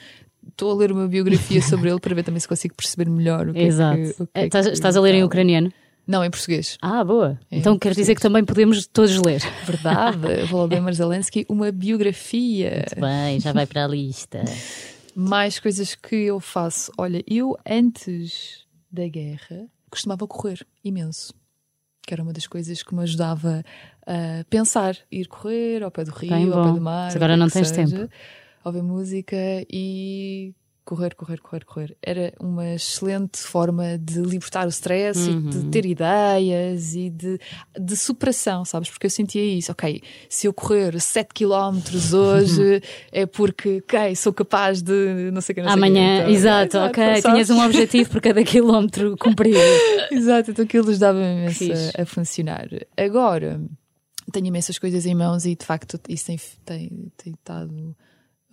[0.48, 3.54] estou a ler uma biografia sobre ele para ver também se consigo perceber melhor o
[3.54, 4.00] que Exato.
[4.00, 4.22] é que.
[4.22, 5.74] o que é Estás, que estás a ler em ucraniano?
[6.08, 6.78] Não, em português.
[6.82, 7.40] Ah, boa.
[7.50, 9.42] É, então quer dizer que também podemos todos ler.
[9.66, 10.46] Verdade.
[10.50, 12.86] Volodymyr Zelensky, uma biografia.
[13.00, 14.44] Bem, já vai para a lista.
[15.16, 16.92] Mais coisas que eu faço.
[16.98, 21.34] Olha, eu antes da guerra costumava correr imenso.
[22.06, 23.64] Que era uma das coisas que me ajudava
[24.06, 24.96] a pensar.
[25.12, 27.06] Ir correr ao pé do rio, Bem ao pé do mar.
[27.06, 28.12] Mas agora não tens seja, tempo.
[28.64, 29.36] Ouvir música
[29.72, 30.54] e
[30.86, 31.98] correr, correr, correr, correr.
[32.02, 35.50] Era uma excelente forma de libertar o stress e Uhum.
[35.50, 37.40] de ter ideias e de,
[37.80, 38.90] de superação, sabes?
[38.90, 39.72] Porque eu sentia isso.
[39.72, 41.80] Ok, se eu correr 7 km
[42.16, 42.82] hoje
[43.12, 45.86] é porque, ok, sou capaz de não sei o que, não sei o quê.
[45.88, 47.04] Amanhã, Então, exato, ok.
[47.04, 47.24] sabes?
[47.24, 49.58] Tinhas um objetivo por cada quilómetro cumprido.
[50.12, 51.64] Exato, então aquilo ajudava-me imenso
[51.98, 52.68] a, a funcionar.
[52.96, 53.60] Agora,
[54.32, 57.96] tenho imensas coisas em mãos e de facto isso tem, tem, tem estado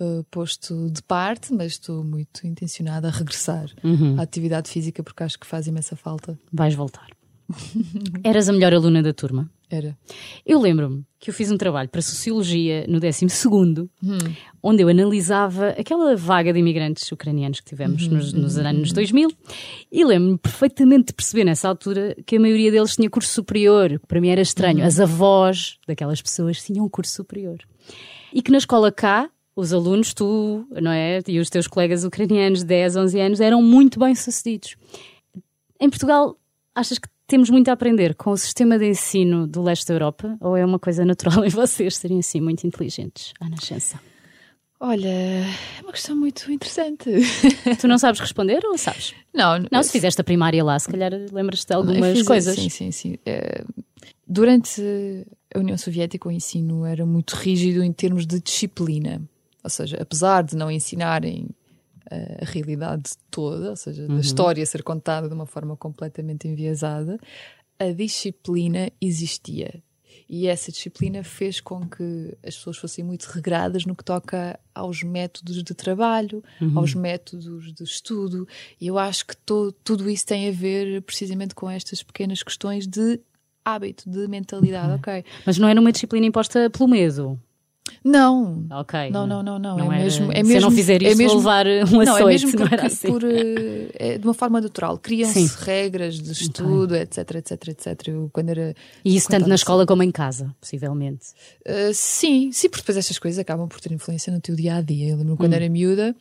[0.03, 4.19] uh, posto de parte, mas estou muito intencionada a regressar Uhum.
[4.19, 6.39] à atividade física porque acho que faz imensa falta.
[6.53, 7.07] Vais voltar.
[8.25, 9.51] Eras a melhor aluna da turma.
[9.71, 9.97] Era.
[10.45, 13.25] Eu lembro-me que eu fiz um trabalho para Sociologia no 12
[14.03, 14.19] Hum.
[14.63, 19.31] onde eu analisava aquela vaga de imigrantes ucranianos que tivemos Uhum, nos, nos anos 2000
[19.91, 24.07] e lembro-me perfeitamente de perceber nessa altura que a maioria deles tinha curso superior, que
[24.07, 24.81] para mim era estranho.
[24.81, 24.85] Uhum.
[24.87, 27.59] As avós daquelas pessoas tinham um curso superior.
[28.33, 31.21] E que na escola cá, os alunos, tu, não é?
[31.27, 34.77] E os teus colegas ucranianos de 10, 11 anos eram muito bem sucedidos.
[35.81, 36.37] Em Portugal,
[36.75, 40.37] achas que temos muito a aprender com o sistema de ensino do leste da Europa?
[40.41, 44.01] Ou é uma coisa natural em vocês serem assim muito inteligentes à nascença?
[44.81, 47.09] Olha, é uma questão muito interessante.
[47.81, 49.15] Tu não sabes responder ou sabes?
[49.33, 52.55] não, Não, se fizeste a primária lá, se calhar lembras-te de algumas fiz- coisas.
[52.57, 53.17] Sim, sim, sim.
[53.25, 53.65] Eh,
[54.27, 54.83] durante
[55.55, 59.23] a União Soviética, o ensino era muito rígido em termos de disciplina.
[59.63, 61.49] Ou seja, apesar de não ensinarem
[62.11, 67.19] eh, a realidade toda, ou seja, da história ser contada de uma forma completamente enviesada,
[67.79, 69.83] a disciplina existia.
[70.29, 75.03] E essa disciplina fez com que as pessoas fossem muito regradas no que toca aos
[75.03, 76.43] métodos de trabalho,
[76.77, 78.49] aos métodos de estudo.
[78.81, 82.87] E eu acho que to- tudo isso tem a ver precisamente com estas pequenas questões
[82.87, 83.21] de
[83.65, 84.95] hábito, de mentalidade.
[84.95, 85.25] Ok.
[85.45, 87.39] Mas não era uma disciplina imposta pelo medo.
[88.05, 88.67] Não.
[88.71, 89.11] Ok.
[89.11, 89.77] Não, não, não, não.
[89.79, 91.91] Não é era- mesmo, é se eu mesmo, não fizer é isto, mesmo, levar um
[91.91, 92.45] não, é açoite.
[92.47, 93.09] mesmo não por, era assim.
[93.09, 94.99] por, eh, é de uma forma natural.
[94.99, 98.09] Criam-se regras de estudo, etc, etc, etc.
[98.09, 98.75] Eu, quando era
[99.05, 101.27] E isso tanto na escola como em casa, possivelmente.
[101.67, 104.81] Uh, sim, sim, porque depois estas coisas acabam por ter influência no teu dia a
[104.81, 105.07] dia.
[105.11, 105.37] Eu lembro-me Hum.
[105.37, 106.15] quando era miúda,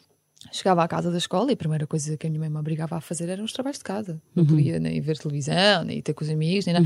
[0.52, 2.96] chegava à casa da escola e a primeira coisa que a minha mãe me obrigava
[2.98, 4.22] a fazer eram os trabalhos de casa.
[4.36, 4.50] Não Uhum.
[4.50, 6.86] podia nem ver televisão, nem ter com os amigos, nem nada.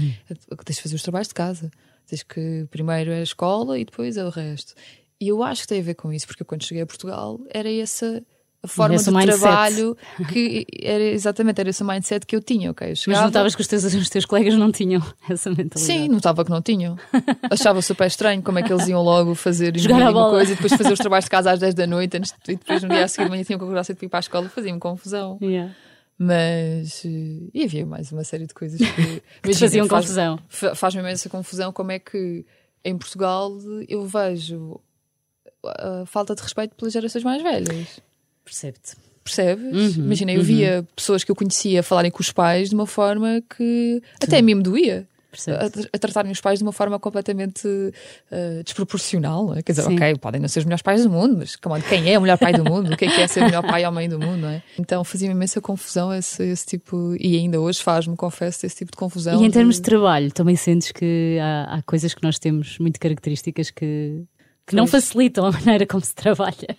[0.66, 1.72] Tens de fazer os trabalhos de casa.
[2.08, 4.74] Tens que primeiro é a escola e depois é o resto.
[5.20, 7.40] E eu acho que tem a ver com isso, porque eu, quando cheguei a Portugal
[7.50, 8.22] era essa
[8.62, 9.40] a forma de mindset.
[9.40, 9.96] trabalho
[10.34, 12.88] que era exatamente era esse mindset que eu tinha, ok?
[12.88, 15.82] Eu Mas chegava- notavas que os teus, os teus colegas não tinham essa mentalidade.
[15.82, 16.98] Sim, notava que não tinham.
[17.50, 20.32] Achava super estranho como é que eles iam logo fazer Jogar a uma bola.
[20.32, 22.82] coisa e depois fazer os trabalhos de casa às 10 da noite antes e depois
[22.84, 24.50] no dia a seguir de manhã tinham que acordar cedo para ir para a escola
[24.50, 25.38] fazia-me confusão.
[25.42, 25.74] Yeah.
[26.18, 28.86] Mas eh, e havia mais uma série de coisas que,
[29.42, 30.40] Que imagina, faziam faz- confusão.
[30.48, 32.46] fa- Faz-me imensa confusão como é que
[32.84, 33.52] em Portugal
[33.90, 34.80] eu vejo
[35.66, 38.00] a falta de respeito pelas gerações mais velhas.
[38.44, 38.96] Percebe-te.
[39.24, 39.98] Percebes?
[39.98, 43.42] Uhum, Imagina, eu via pessoas que eu conhecia falarem com os pais de uma forma
[43.58, 45.08] que até a mim me doía.
[45.48, 45.66] A,
[45.96, 47.68] a tratarem os pais de uma forma completamente
[48.32, 49.54] eh, desproporcional.
[49.56, 49.62] é?
[49.62, 49.96] Quer dizer, Sim.
[49.96, 52.22] ok, podem não ser os melhores pais do mundo, mas come on, quem é o
[52.22, 52.94] melhor pai do mundo?
[52.94, 54.38] O que é que é ser o melhor pai ou mãe do mundo?
[54.42, 54.64] Não é?
[54.80, 58.98] Então fazia-me imensa confusão esse, esse tipo, e ainda hoje faz-me, confesso, esse tipo de
[58.98, 59.42] confusão.
[59.42, 62.78] E em termos de- de trabalho, também sentes que há, há coisas que nós temos
[62.80, 64.24] muito características que,
[64.66, 66.76] que não facilitam a maneira como se trabalha.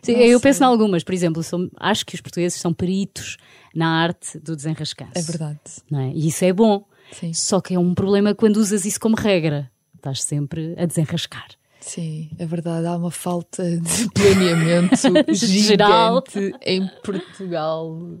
[0.00, 3.36] Sim, eu penso em algumas, por exemplo, sou- acho que os portugueses são peritos
[3.74, 5.12] na arte do desenrascanço.
[5.16, 5.58] É verdade.
[5.92, 6.08] É?
[6.14, 6.84] E isso é bom.
[7.12, 7.32] Sim.
[7.32, 9.70] Só que é um problema quando usas isso como regra.
[9.94, 11.48] Estás sempre a desenrascar.
[11.80, 14.96] Sim, é verdade, há uma falta de planeamento
[15.34, 16.24] Geral.
[16.28, 18.18] gigante em Portugal.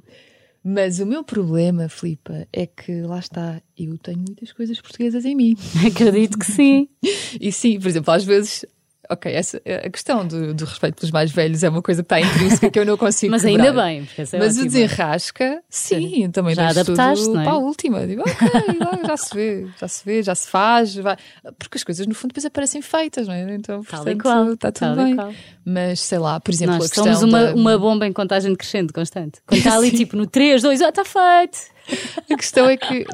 [0.62, 5.34] Mas o meu problema, Filipa, é que lá está, eu tenho muitas coisas portuguesas em
[5.34, 5.56] mim.
[5.86, 6.88] Acredito que sim.
[7.40, 8.64] E sim, por exemplo, às vezes,
[9.10, 12.20] ok, essa, a questão do, do respeito pelos mais velhos é uma coisa que está
[12.20, 13.66] intrínseca que eu não consigo Mas quebrar.
[13.68, 14.64] ainda bem, porque essa é Mas o ótima.
[14.72, 17.44] desenrasca, sim, também Já adaptaste, tudo não é?
[17.44, 18.06] para a última.
[18.06, 18.48] Digo, ok,
[19.06, 21.16] já se vê, já se vê, já se faz, vai.
[21.58, 23.54] porque as coisas no fundo depois aparecem feitas, não é?
[23.54, 24.52] Então, portanto, qual.
[24.52, 25.16] está tudo bem.
[25.64, 28.50] Mas sei lá, por exemplo, Nós a questão somos uma, da- uma bomba em contagem
[28.52, 29.40] decrescente, constante.
[29.46, 31.75] Quando está ali, tipo, no 3, 2, ah, está feito.
[32.30, 33.04] A questão é que,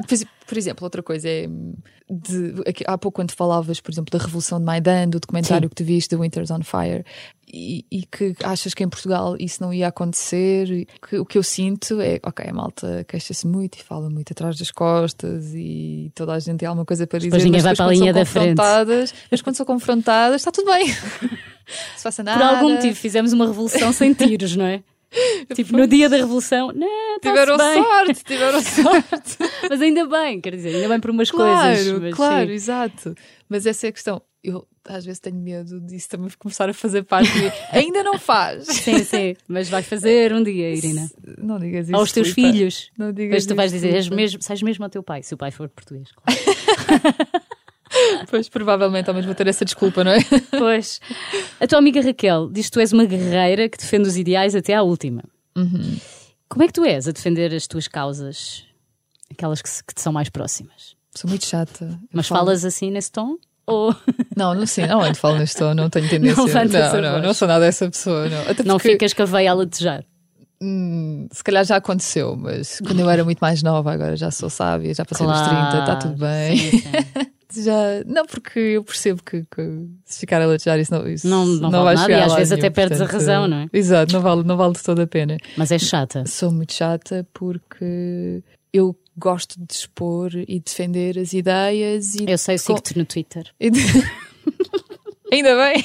[0.47, 1.47] por exemplo- outra coisa é.
[2.09, 5.69] De, aqui- há pouco, quando falavas, por exemplo, da Revolução de Maidan, do documentário Sim.
[5.69, 7.03] que tu viste, The Winters on Fire,
[7.51, 11.43] e, e que achas que em Portugal isso não ia acontecer, que, o que eu
[11.43, 16.33] sinto é, ok, a malta queixa-se muito e fala muito atrás das costas e toda
[16.33, 17.29] a gente tem alguma coisa para dizer.
[17.31, 18.47] Depois ninguém mas vai para a linha são da frente.
[18.57, 20.87] confrontadas- Mas quando são confrontadas, está tudo bem.
[21.95, 22.37] Se faça nada.
[22.39, 24.83] Por algum motivo fizemos uma revolução sem tiros, não é?
[25.53, 27.83] Tipo, no dia da revolução, não, Tiveram bem.
[27.83, 29.37] sorte, tiveram sorte.
[29.69, 31.99] Mas ainda bem, quer dizer, ainda bem por umas Claro, coisas.
[32.01, 32.53] Mas, claro, sim.
[32.53, 33.15] exato.
[33.47, 34.21] Mas essa é a questão.
[34.43, 37.29] Eu às vezes tenho medo disso também começar a fazer parte.
[37.71, 38.65] Ainda não faz.
[38.65, 41.09] Sim, sim, mas vai fazer um dia, Irina.
[41.37, 41.95] Não digas isso.
[41.95, 42.91] Aos teus filhos.
[42.97, 45.37] Não digas Depois tu vais dizer, és mesmo, sais mesmo ao teu pai, se o
[45.37, 46.09] pai for português.
[46.11, 47.43] Claro.
[48.29, 50.17] Pois provavelmente ao mesmo vou ter essa desculpa, não é?
[50.57, 50.99] Pois.
[51.59, 54.73] A tua amiga Raquel diz que tu és uma guerreira que defende os ideais até
[54.73, 55.23] à última.
[55.55, 55.97] Uhum.
[56.49, 58.65] Como é que tu és a defender as tuas causas?
[59.31, 60.95] Aquelas que, se- que te são mais próximas.
[61.15, 61.85] Sou muito chata.
[61.85, 63.37] Eu Mas falo- falas assim nesse tom?
[63.65, 63.95] Ou
[64.35, 64.85] Não, não sei.
[64.87, 66.35] Não, eu falo neste tom, não tenho tendência.
[66.43, 68.41] Não não, não, não sou nada dessa pessoa, não.
[68.41, 70.03] Até não porque, ficas com a veia a latejar?
[70.61, 74.49] hum, se calhar já aconteceu, mas quando eu era muito mais nova, agora já sou
[74.49, 76.57] sábia, já passei dos 30, está tudo bem.
[76.57, 76.89] Sim, sim.
[77.55, 81.45] Já, não, porque eu percebo que, que se ficar a latejar isso não, isso Não-
[81.45, 83.57] não vale vai nada e a às vezes até nenhum, perdes a portanto, razão, não
[83.57, 83.67] é?
[83.71, 85.37] Exato, não vale, não vale de toda a pena.
[85.57, 86.23] Mas és chata.
[86.25, 88.41] Sou muito chata porque
[88.73, 93.05] eu gosto de expor e defender as ideias e Eu sei, eu Com- sigo-te no
[93.05, 93.45] Twitter.
[95.31, 95.83] Ainda bem.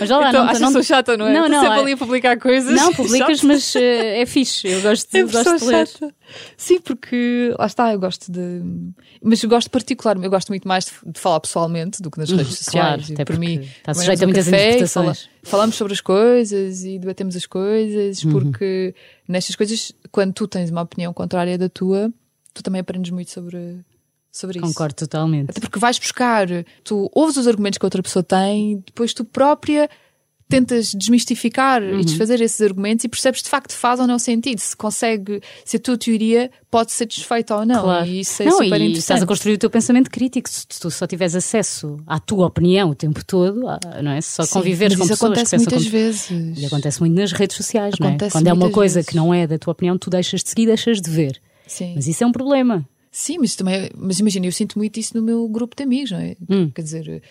[0.00, 1.32] Mas já lá, então, não, achas não, chata, não é?
[1.32, 2.74] Não, não, sempre é- ali a publicar coisas.
[2.74, 4.66] não publicas, mas eh, é fixe.
[4.68, 5.86] Eu gosto, É gosto de ler.
[5.86, 6.14] chata.
[6.56, 8.62] Sim, porque lá está, eu gosto de.
[9.22, 12.30] Mas eu gosto particular, eu gosto muito mais de, de falar pessoalmente do que nas
[12.30, 13.08] redes Hum, claro, sociais.
[13.10, 15.18] E até por mim, está sujeito a muitas café interpretações.
[15.22, 18.32] fala- falamos sobre as coisas e debatemos as coisas, Uhum.
[18.32, 18.94] porque
[19.28, 22.12] nestas coisas, quando tu tens uma opinião contrária da tua,
[22.54, 23.78] tu também aprendes muito sobre,
[24.32, 24.66] sobre isso.
[24.66, 25.50] Concordo totalmente.
[25.50, 26.48] Até porque vais buscar,
[26.82, 29.88] tu ouves os argumentos que a outra pessoa tem, depois tu própria
[30.48, 32.00] tentas desmistificar Uhum.
[32.00, 35.78] e desfazer esses argumentos e percebes de facto faz ou não sentido, se consegue, se
[35.78, 37.82] a tua teoria pode ser desfeita ou não.
[37.82, 38.06] Claro.
[38.06, 38.98] E isso é não, super interessante.
[38.98, 40.50] estás a construir o teu pensamento crítico.
[40.50, 44.20] Se tu só tiveres acesso à tua opinião o tempo todo, ah, não é?
[44.20, 45.90] Se só Sim, conviveres com isso pessoas que acontece muitas como...
[45.90, 46.58] vezes.
[46.58, 48.10] E acontece muito nas redes sociais, não é?
[48.10, 49.08] Acontece Quando é uma coisa vezes.
[49.08, 51.40] que não é da tua opinião, tu deixas de seguir, deixas de ver.
[51.66, 51.94] Sim.
[51.94, 52.86] Mas isso é um problema.
[53.14, 56.18] Sim, mas também, mas imagina, eu sinto muito isso no meu grupo de amigos, não
[56.18, 56.34] é?
[56.48, 56.70] Hum.
[56.74, 57.22] Quer dizer,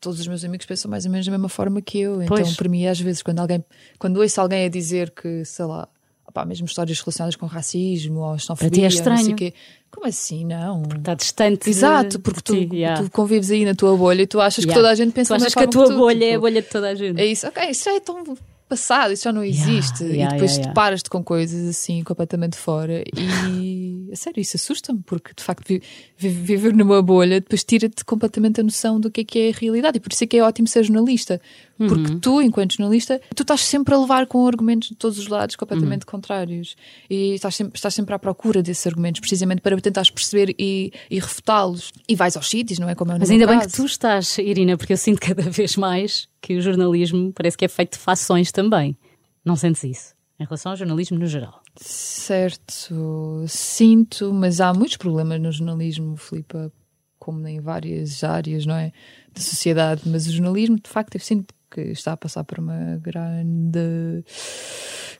[0.00, 2.20] todos os meus amigos pensam mais ou menos da mesma forma que eu.
[2.26, 2.40] Pois.
[2.40, 3.64] Então, para mim, às vezes, quando alguém,
[3.98, 5.88] quando ouço alguém a dizer que, sei lá,
[6.26, 9.32] opá, mesmo histórias relacionadas com racismo ou xenofobia, Para ti é ou não sei estranho.
[9.32, 9.54] o quê,
[9.90, 10.44] como assim?
[10.44, 10.82] Não.
[10.98, 11.70] Está distante.
[11.70, 13.00] Exato, porque tu, ti, yeah.
[13.00, 14.80] tu convives aí na tua bolha e tu achas que Yeah.
[14.82, 16.62] toda a gente pensa Tu achas que a tua tu, bolha é a tipo, bolha
[16.62, 17.20] de toda a gente.
[17.20, 18.24] é isso, ok, isso já é tão
[18.70, 20.04] passado, isso já não Yeah, existe.
[20.04, 20.68] yeah, e depois yeah, yeah.
[20.68, 23.02] deparas-te com coisas assim completamente fora.
[23.16, 25.82] E a sério, isso assusta-me, porque de facto vi-
[26.16, 29.52] vi- viver numa bolha depois tira-te completamente a noção do que é que é a
[29.58, 29.98] realidade.
[29.98, 31.40] E por isso é que é ótimo ser jornalista.
[31.88, 32.20] Porque Uhum.
[32.20, 36.02] tu, enquanto jornalista, tu estás sempre a levar com argumentos de todos os lados completamente
[36.02, 36.10] Uhum.
[36.10, 36.76] contrários.
[37.08, 41.18] E estás sempre, estás sempre à procura desses argumentos, precisamente para tentares perceber e, e
[41.18, 41.90] refutá-los.
[42.06, 42.94] E vais aos sítios, não é?
[42.94, 43.76] Como é Mas ainda bem que caso.
[43.76, 47.68] tu estás, Irina, porque eu sinto cada vez mais que o jornalismo parece que é
[47.68, 48.94] feito de fações também.
[49.42, 50.14] Não sentes isso?
[50.38, 51.62] Em relação ao jornalismo no geral.
[51.76, 56.72] Certo, sinto, mas há muitos problemas no jornalismo, Filipa,
[57.18, 58.92] como em várias áreas, não é?
[59.34, 62.96] Da sociedade, mas o jornalismo, de facto, eu sinto que está a passar por uma
[63.02, 64.24] grande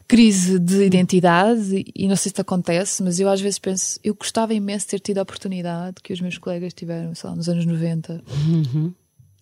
[0.09, 4.53] crise de identidade e não sei se acontece, mas eu às vezes penso, eu gostava
[4.53, 7.65] imenso de ter tido a oportunidade que os meus colegas tiveram, sei lá, nos anos
[7.65, 8.21] 90,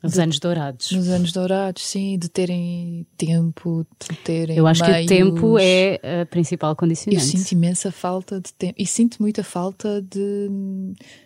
[0.02, 0.92] Os anos dourados.
[0.92, 5.08] nos anos dourados, sim, de terem tempo, de terem Eu acho que o meios.
[5.08, 7.24] tempo é a principal Eu condicionante.
[7.26, 10.48] sinto imensa falta de tempo e sinto muita falta de,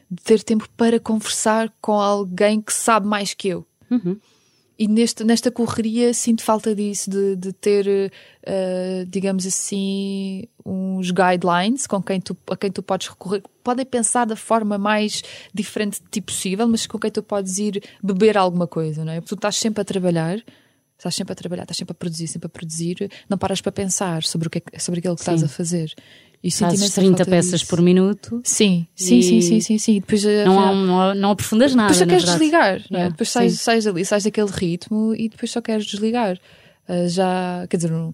[0.09, 3.67] de ter tempo para conversar com alguém que sabe mais que eu.
[3.91, 4.17] Uhum.
[4.83, 11.87] E neste, nesta correria sinto falta disso, de, de ter, uh, digamos assim, uns guidelines
[11.87, 13.45] com quem tu, a quem tu podes recorrer.
[13.63, 15.23] Podem pensar da forma mais
[15.55, 19.21] diferente de ti possível, mas com quem tu podes ir beber alguma coisa, não é?
[19.21, 20.43] Porque tu estás sempre a trabalhar.
[20.99, 24.23] Estás sempre a trabalhar, estás sempre a produzir, sempre a produzir, não paras para pensar
[24.25, 25.35] sobre, o que é, sobre aquilo que Sim.
[25.35, 25.95] estás a fazer.
[26.43, 27.67] E Fazes imensa 30 falta peças disso.
[27.71, 28.41] por minuto.
[28.43, 29.95] Sim, sim, sim, sim, sim, sim.
[30.01, 31.93] Depois, eh, Não, não, não aprofundas nada.
[31.95, 32.95] depois só queres desligar, é?
[32.95, 36.37] Yeah, depois sais, sais dali, sais daquele ritmo e depois só queres desligar.
[36.89, 38.13] Uh, já, quer dizer, um, uh,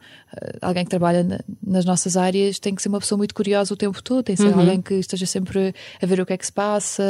[0.60, 3.76] alguém que trabalha na- nas nossas áreas tem que ser uma pessoa muito curiosa o
[3.78, 4.60] tempo todo, tem que ser Uhum.
[4.60, 7.02] alguém que esteja sempre a ver o que é que se passa,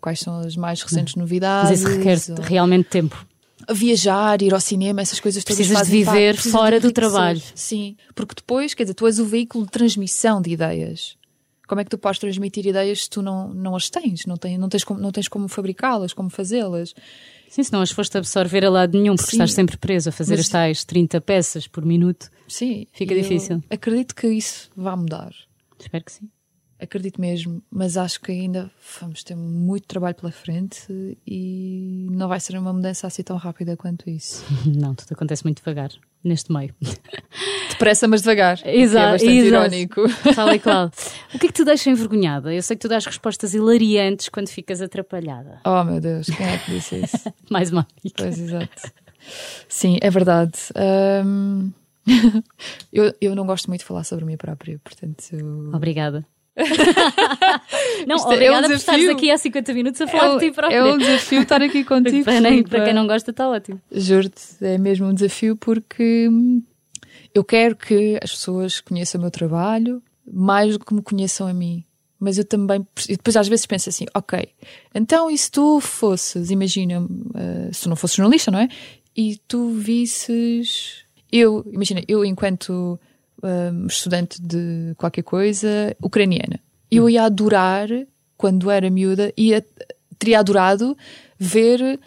[0.00, 1.68] quais são as mais recentes novidades.
[1.70, 3.26] Mas isso requer ou- realmente tempo.
[3.72, 7.42] Viajar, ir ao cinema, essas coisas todas Precisas de viver precisas fora de do trabalho.
[7.54, 11.16] Sim, porque depois, quer dizer, tu és o veículo de transmissão de ideias.
[11.66, 14.26] Como é que tu podes transmitir ideias se tu não, não as tens?
[14.26, 16.92] Não, tens, não tens como, não tens como fabricá-las, como fazê-las?
[17.48, 19.36] Sim, se não as foste absorver a lado nenhum, porque Sim.
[19.36, 22.28] estás sempre preso a fazer Mas- as tais 30 peças por minuto.
[22.48, 22.86] Sim.
[22.92, 23.62] Fica difícil.
[23.70, 25.32] Acredito que isso vá mudar.
[25.78, 26.28] Espero que sim.
[26.80, 28.70] Acredito mesmo, mas acho que ainda
[29.00, 33.76] vamos ter muito trabalho pela frente e não vai ser uma mudança assim tão rápida
[33.76, 34.44] quanto isso.
[34.66, 35.90] Não, tudo acontece muito devagar
[36.24, 36.74] neste meio.
[37.70, 38.60] Depressa, mas devagar.
[38.66, 39.46] Exato, é bastante exato.
[39.46, 40.02] irónico.
[40.34, 40.90] Tal e qual.
[41.34, 42.52] O que é que te deixa envergonhada?
[42.54, 45.60] Eu sei que tu dás respostas hilariantes quando ficas atrapalhada.
[45.64, 47.32] Oh meu Deus, quem é que disse isso?
[47.50, 47.86] Mais uma.
[48.16, 48.92] Pois, exato.
[49.68, 50.52] Sim, é verdade.
[50.74, 51.70] Ahm,
[52.92, 55.22] eu, eu não gosto muito de falar sobre mim própria, portanto.
[55.74, 56.26] Obrigada.
[58.06, 60.52] não, Isto é obrigada um por estares aqui há 50 minutos a falar de ti
[60.54, 60.76] própria.
[60.76, 62.24] é um desafio estar aqui contigo.
[62.24, 63.80] para, nem- para quem não gosta, está ótimo.
[63.92, 66.28] Juro-te, é mesmo um desafio porque
[67.34, 71.54] eu quero que as pessoas conheçam o meu trabalho mais do que me conheçam a
[71.54, 71.84] mim.
[72.18, 74.46] Mas eu também, e depois às vezes penso assim, ok,
[74.94, 77.02] então e se tu fosses, imagina,
[77.34, 78.68] eh, se tu não fosses jornalista, não é?
[79.16, 80.96] E tu visses,
[81.32, 83.00] eu, imagina, eu enquanto
[83.42, 86.60] hum, estudante de qualquer coisa, ucraniana,
[86.90, 87.88] eu ia adorar,
[88.36, 89.64] quando era miúda, ia,
[90.18, 90.96] teria adorado
[91.38, 92.00] ver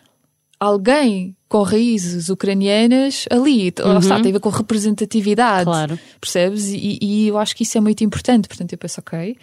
[0.60, 3.74] alguém com raízes ucranianas ali.
[3.80, 5.66] Lá está, tem a ver com representatividade.
[5.66, 6.00] Claro.
[6.20, 6.70] Percebes?
[6.70, 8.48] E, e eu acho que isso é muito importante.
[8.48, 9.38] Portanto, eu penso, ok,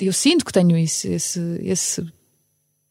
[0.00, 2.04] eu sinto que tenho isso, esse, esse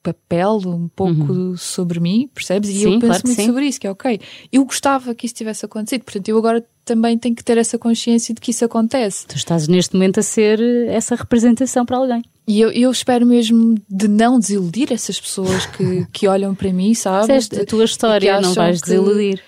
[0.04, 2.70] papel um pouco sobre mim, percebes?
[2.70, 2.80] E Uhum.
[2.80, 3.46] Sim, eu penso claro muito sim.
[3.48, 4.20] sobre isso, que é ok.
[4.52, 6.04] Eu gostava que isso tivesse acontecido.
[6.04, 9.28] Portanto, eu agora também tenho que ter essa consciência de que isso acontece.
[9.28, 12.24] Tu estás neste momento a ser essa representação para alguém.
[12.48, 16.94] E eu, eu espero mesmo de não desiludir essas pessoas que, que olham para mim,
[16.96, 17.50] sabes?
[17.54, 19.42] A tua história, não vais que- desiludir.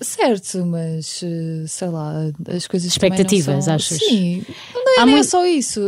[0.00, 2.12] Certo, mas eh, sei lá,
[2.54, 3.74] as coisas Expectativas, são...
[3.74, 3.98] achas?
[3.98, 4.44] Sim,
[4.74, 5.80] não, Há nem é muito- só isso.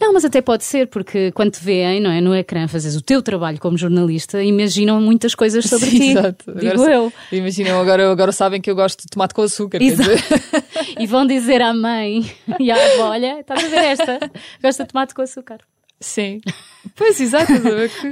[0.00, 3.00] Não, mas até pode ser, porque quando te veem, não é, no ecrã, fazes o
[3.00, 6.10] teu trabalho como jornalista, imaginam muitas coisas sobre Sim, ti.
[6.10, 6.52] exato.
[6.54, 7.12] Digo Agora, eu.
[7.32, 9.78] Imaginam, agora, agora sabem que eu gosto de tomate com açúcar.
[9.78, 10.10] quer Exato.
[10.10, 10.64] dizer.
[10.98, 12.30] E vão dizer à mãe
[12.60, 14.18] e à avó: Olha, estás a ver esta?
[14.62, 15.58] Gosta de tomate com açúcar.
[16.00, 16.40] Sim.
[16.94, 17.52] Pois, exato.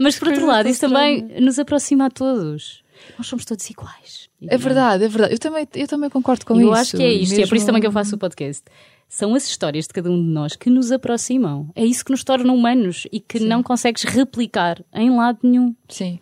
[0.00, 2.82] Mas por outro lado, isso também nos aproxima a todos.
[3.18, 4.28] Nós somos todos iguais.
[4.48, 5.34] É verdade, é verdade.
[5.34, 6.72] Eu também, eu também concordo com eu isso.
[6.80, 8.64] acho que é isto, e é por isso Mesmo- também que eu faço o podcast.
[9.14, 11.68] São as histórias de cada um de nós que nos aproximam.
[11.76, 16.18] É isso que nos torna humanos e que não consegues replicar em lado nenhum, Sim.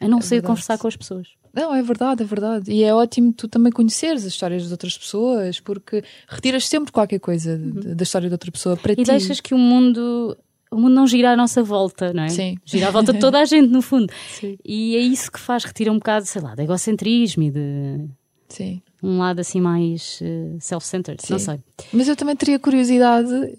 [0.00, 0.46] a não ser verdade.
[0.48, 1.28] conversar com as pessoas.
[1.54, 2.72] Não, é verdade, é verdade.
[2.72, 7.20] E é ótimo tu também conheceres as histórias das outras pessoas, porque retiras sempre qualquer
[7.20, 9.04] coisa de- da história de outra pessoa para E ti.
[9.04, 10.36] deixas que o mundo,
[10.68, 12.28] o mundo não gira à nossa volta, não é?
[12.28, 12.56] Sim.
[12.64, 14.12] Gira à volta de toda a gente, no fundo.
[14.40, 14.56] Sim.
[14.64, 18.00] E é isso que faz, retira um bocado, sei lá, de egocentrismo e de
[18.48, 18.82] Sim.
[19.02, 21.60] Um lado assim mais eh, self-centered, não sei.
[21.92, 23.58] Mas eu também teria curiosidade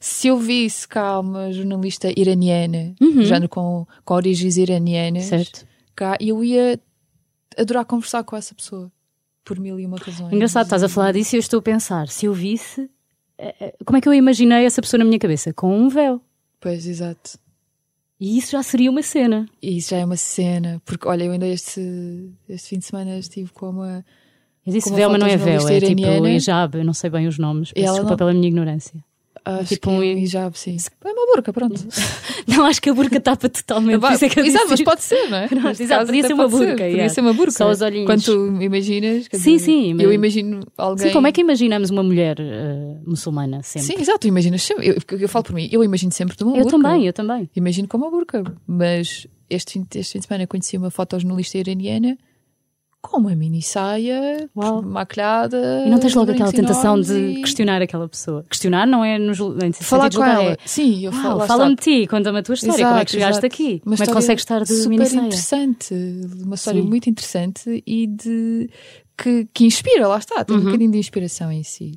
[0.00, 5.66] se eu visse cá uma jornalista iraniana, já com, com origens iranianas, Certo.
[5.94, 6.80] cá, eu ia
[7.56, 8.90] adorar conversar com essa pessoa.
[9.44, 10.32] Por mil e uma razões.
[10.32, 12.88] Engraçado, estás a falar disso e eu estou a pensar, se eu visse,
[13.38, 15.54] eh, eh, como é que eu imaginei essa pessoa na minha cabeça?
[15.54, 16.20] Com um véu.
[16.60, 17.38] Pois, exato.
[18.20, 19.48] E isso já seria uma cena.
[19.62, 23.18] E isso já é uma cena, porque olha, eu ainda este, este fim de semana
[23.18, 24.04] estive com uma.
[24.76, 26.30] Eu Com uma véu, mas não é véu, fotojornalista é tipo iraniana.
[26.30, 28.94] hijab, eu não sei bem os nomes, peço desculpa não- pela minha ignorância.
[29.44, 30.76] Acho Tipo que um é hi- hijab, sim.
[31.02, 31.80] É uma burca, pronto.
[32.46, 34.00] Não, acho que a burca tapa totalmente.
[34.00, 35.48] por isso é que eu exato, disse mas pode ser, não é?
[35.48, 37.08] Pronto, exato, caso podia ser uma burca, Podia yeah.
[37.08, 37.52] ser uma burca.
[37.52, 38.06] Só os olhinhos.
[38.06, 39.26] Quando tu imaginas.
[39.32, 41.06] Sim, dizer, sim, mas- Eu imagino alguém.
[41.08, 43.86] Sim, como é que imaginamos uma mulher eh, muçulmana sempre?
[43.94, 44.86] Sim, exato, imaginas sempre.
[44.88, 46.76] Eu, eu, eu falo por mim, eu imagino sempre de uma eu burca.
[46.78, 47.48] também, eu também.
[47.56, 48.42] Imagino como uma burca.
[48.66, 52.18] Mas este fim, este fim de semana conheci uma fotojornalista iraniana
[53.00, 54.82] com uma mini saia, Uau.
[54.82, 55.84] maquilhada.
[55.86, 58.44] E não tens logo aquela tentação de e- questionar aquela pessoa.
[58.50, 60.52] Questionar não é no jul- em Falar com ela.
[60.52, 61.46] é, Sim, eu falo.
[61.46, 63.62] fala-me de ti, conta-me a tua história, como é que chegaste Exato, aqui?
[63.74, 63.82] exato.
[63.88, 65.20] Uma como é que consegues estar de super mini saia?
[65.20, 65.94] interessante,
[66.44, 66.88] uma história Sim.
[66.88, 68.68] muito interessante e de
[69.16, 70.62] que, que inspira, lá está, tem Uhum.
[70.62, 71.92] um bocadinho de inspiração em si.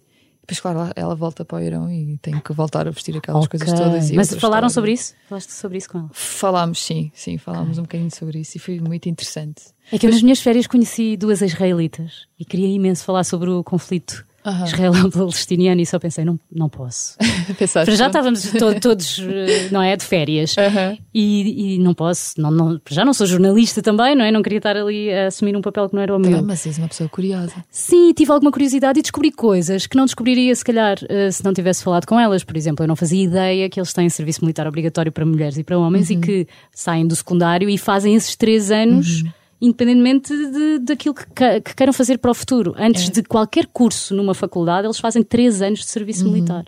[0.52, 3.58] Depois, claro, ela- volta para o Irão e tem que voltar a vestir aquelas Ok.
[3.60, 4.12] coisas todas.
[4.12, 4.70] Mas falaram história.
[4.70, 5.14] sobre isso?
[5.30, 6.10] Falaste sobre isso com ela?
[6.12, 9.62] Falámos, sim, sim, falámos um bocadinho sobre isso e foi muito interessante.
[9.92, 13.64] É que eu nas minhas férias conheci duas israelitas e queria imenso falar sobre o
[13.64, 14.66] conflito Aham.
[14.66, 17.16] israelo-palestiniano e só pensei, não, não posso.
[17.58, 17.96] Pensaste?
[17.96, 20.98] Já estávamos to- todos, eh, não é, de férias Aham.
[21.14, 24.32] e, e não posso, não, não, já não sou jornalista também, não é?
[24.32, 26.40] Não queria estar ali a assumir um papel que não era o meu.
[26.40, 27.54] Ah, mas és uma pessoa curiosa.
[27.70, 31.54] Sim, tive alguma curiosidade e descobri coisas que não descobriria, se calhar, eh, se não
[31.54, 32.44] tivesse falado com elas.
[32.44, 35.64] Por exemplo, eu não fazia ideia que eles têm serviço militar obrigatório para mulheres e
[35.64, 36.18] para homens Uhum.
[36.18, 39.22] e que saem do secundário e fazem esses três anos.
[39.22, 39.32] Uhum.
[39.62, 42.74] Independentemente de, daquilo que, que- que queiram fazer para o futuro.
[42.78, 43.12] Antes É.
[43.12, 46.66] de qualquer curso numa faculdade, eles fazem três anos de serviço militar.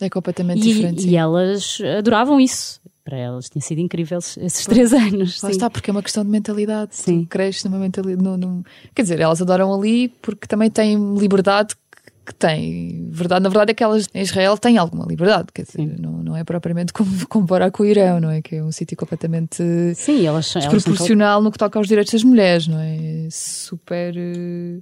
[0.00, 0.74] É completamente E, Uhum.
[0.74, 0.98] diferente.
[1.00, 1.16] e sim.
[1.16, 2.80] elas adoravam isso.
[3.04, 5.42] Para elas tinha sido incrível esses três anos.
[5.42, 5.56] Lá sim.
[5.56, 6.94] está, porque é uma questão de mentalidade.
[6.94, 7.22] Sim.
[7.24, 8.22] Tu cresces numa mentalidade.
[8.22, 8.62] num- num-
[8.94, 11.74] Quer dizer, elas adoram ali porque também têm liberdade
[12.28, 13.08] que- têm.
[13.10, 15.48] Verdade, na verdade é que elas em Israel têm alguma liberdade.
[15.52, 18.40] Quer dizer, não, não é propriamente como comparar com o Irão, não é?
[18.42, 19.62] Que é um sítio completamente
[19.94, 23.28] Sim, elas, elas desproporcional no que toca aos direitos das mulheres, não é?
[23.30, 24.78] Super eh,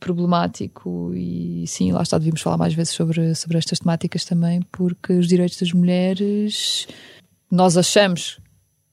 [0.00, 5.12] problemático e sim, lá está, devíamos falar mais vezes sobre, sobre estas temáticas também, porque
[5.12, 6.86] os direitos das mulheres
[7.50, 8.38] nós achamos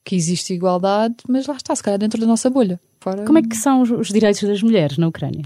[0.04, 2.78] que existe igualdade, mas lá está, se calhar dentro da nossa bolha.
[3.00, 3.24] Fora...
[3.24, 5.42] Como é que são os- os direitos das mulheres na Ucrânia?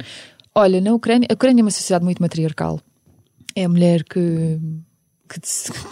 [0.61, 2.81] Olha, na Ucrânia, a Ucrânia é uma sociedade muito matriarcal.
[3.55, 4.59] É a mulher que,
[5.29, 5.41] que,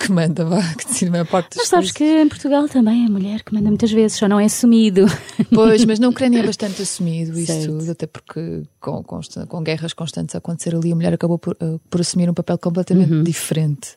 [0.05, 2.17] que manda, vá, que decide a maior parte das Mas sabes coisas.
[2.17, 5.07] que em Portugal também é a mulher que manda muitas vezes, só não é assumido.
[5.55, 7.79] Pois, mas na Ucrânia é bastante assumido isso Certo.
[7.79, 11.57] tudo, até porque com, consta- com guerras constantes a acontecer ali, a mulher acabou por,
[11.61, 13.23] eh, por assumir um papel completamente Uhum.
[13.23, 13.95] diferente.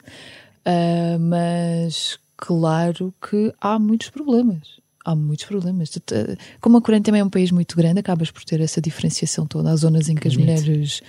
[0.65, 4.78] Ah, mas claro que há muitos problemas.
[5.12, 5.89] Há muitos problemas.
[5.89, 9.45] Te- Como a Ucrânia também é um país muito grande, acabas por ter essa diferenciação
[9.47, 9.72] toda.
[9.72, 11.01] Há zonas em que as mulheres,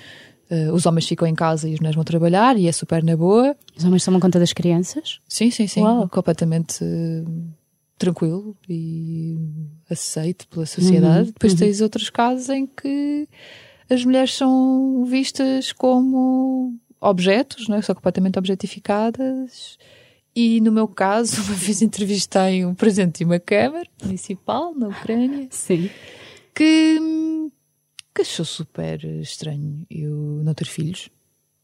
[0.48, 3.16] eh, os homens ficam em casa e as mulheres vão trabalhar e é super na
[3.16, 3.54] boa.
[3.76, 5.20] Os homens tomam conta das crianças?
[5.28, 5.82] Sim, sim, sim.
[5.82, 6.08] Uau.
[6.08, 7.24] Completamente eh,
[7.98, 9.36] tranquilo e
[9.90, 11.26] aceito pela sociedade.
[11.32, 13.28] Depois tens outros casos em que
[13.90, 17.82] as mulheres são vistas como objetos, não é?
[17.82, 19.78] São completamente objetificadas.
[20.34, 25.48] E no meu caso, uma vez entrevistei um presidente de uma Câmara Municipal na Ucrânia
[25.50, 25.90] Sim.
[26.54, 26.98] que,
[28.14, 30.14] que achou super estranho eu
[30.44, 31.10] não ter filhos.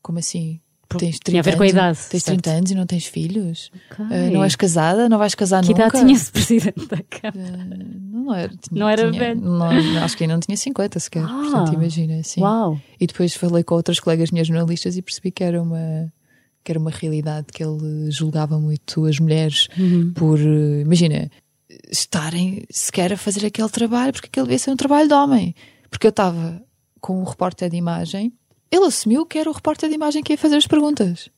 [0.03, 0.61] Como assim?
[0.89, 2.41] Tens 30 Tinha a ver com a idade, Tens certo.
[2.43, 3.73] 30 anos e não tens filhos?
[3.91, 4.05] Ok.
[4.09, 5.09] Ah, não és casada?
[5.09, 5.83] Não vais casar Que nunca?
[5.89, 7.59] idade tinha esse presidente da Câmara?
[7.61, 8.49] Ah, não era.
[8.57, 9.41] tinha- Não era tinha- velho?
[9.41, 9.67] não,
[10.05, 11.25] acho que ainda não tinha 50 sequer.
[11.25, 11.27] Ah.
[11.29, 12.23] Portanto, imagina.
[12.23, 12.41] Sim.
[12.41, 12.81] Uau!
[13.01, 16.13] E depois falei com outras colegas minhas jornalistas e percebi que era uma
[16.67, 20.13] que era uma realidade que ele julgava muito as mulheres Uhum.
[20.13, 21.31] por, eh, imagina,
[21.89, 25.55] estarem sequer a fazer aquele trabalho, porque aquele devia ser um trabalho de homem.
[25.89, 26.61] Porque eu estava
[27.01, 28.33] com um repórter de imagem,
[28.69, 31.31] ele assumiu que era o repórter de imagem que ia fazer as perguntas.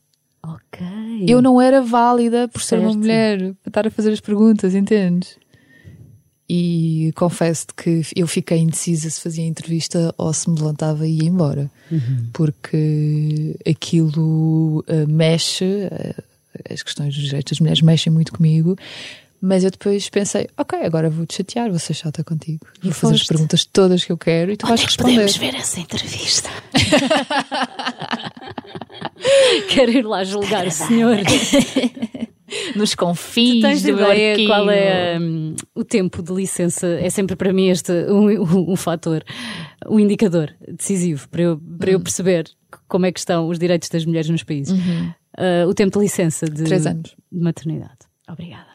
[0.42, 0.86] Ok.
[1.28, 2.98] Eu não era válida por ser uma Certo.
[3.00, 5.36] mulher, para estar a fazer as perguntas, entendes?
[6.50, 11.28] E confesso-te que eu fiquei indecisa se fazia entrevista ou se me levantava e ia
[11.28, 11.70] embora.
[12.32, 16.14] Porque aquilo eh, mexe, eh,
[16.70, 18.76] as questões dos direitos das mulheres mexem muito comigo.
[19.40, 22.66] Mas eu depois pensei, ok, agora vou-te chatear, vou ser chata contigo.
[22.82, 25.12] Vou fazer as perguntas todas que eu quero e tu vais Onde é que responder.
[25.12, 26.48] podemos ver essa entrevista?
[29.70, 31.18] Quero ir lá julgar o senhor.
[32.74, 36.86] Nos confins Tens do ideia qual é hum, o tempo de licença?
[36.86, 39.22] É sempre para mim este um, um, um fator,
[39.88, 41.94] um indicador decisivo para eu, para Hum.
[41.94, 42.48] eu perceber
[42.86, 44.74] como é que estão os direitos das mulheres nos países.
[45.36, 46.66] Ah, o tempo de licença de, Uhum.
[46.66, 47.14] Três anos.
[47.30, 47.98] de maternidade.
[48.28, 48.66] Obrigada.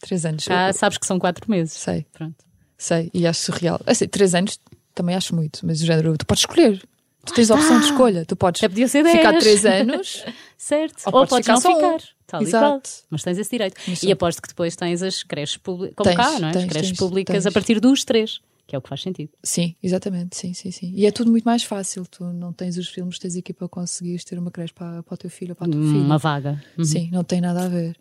[0.00, 0.44] Três anos.
[0.46, 1.72] Cá sabes que são quatro meses.
[1.74, 2.06] Sei.
[2.12, 2.36] Pronto.
[2.78, 3.80] Sei, e acho surreal.
[3.86, 4.58] Assim, três anos
[4.94, 6.82] também acho muito, mas o género, tu podes escolher.
[7.24, 8.24] Tu tens a opção de escolha.
[8.24, 9.44] Tu podes podia ser ficar dez.
[9.44, 10.24] três anos.
[10.58, 11.02] Certo.
[11.06, 11.98] Ou Ou, podes podes ficar não só um.
[11.98, 12.08] ficar.
[12.26, 12.64] Tal e Exato.
[12.66, 12.82] qual.
[13.10, 13.80] Mas tens esse direito.
[13.86, 16.52] Mas E aposto que depois tens as creches públicas, como Tens, cá, não é?
[16.52, 19.30] tens, as creches tens, públicas a partir dos três, que é o que faz sentido.
[19.42, 20.36] Sim, exatamente.
[20.36, 20.92] Sim, sim, sim.
[20.96, 22.04] E é tudo muito mais fácil.
[22.06, 25.16] Tu não tens os filmes, tens aqui para conseguires ter uma creche para, para o
[25.16, 26.00] teu filho ou para a tua filha.
[26.00, 26.62] Uma vaga.
[26.78, 26.84] Uhum.
[26.84, 27.96] Sim, não tem nada a ver.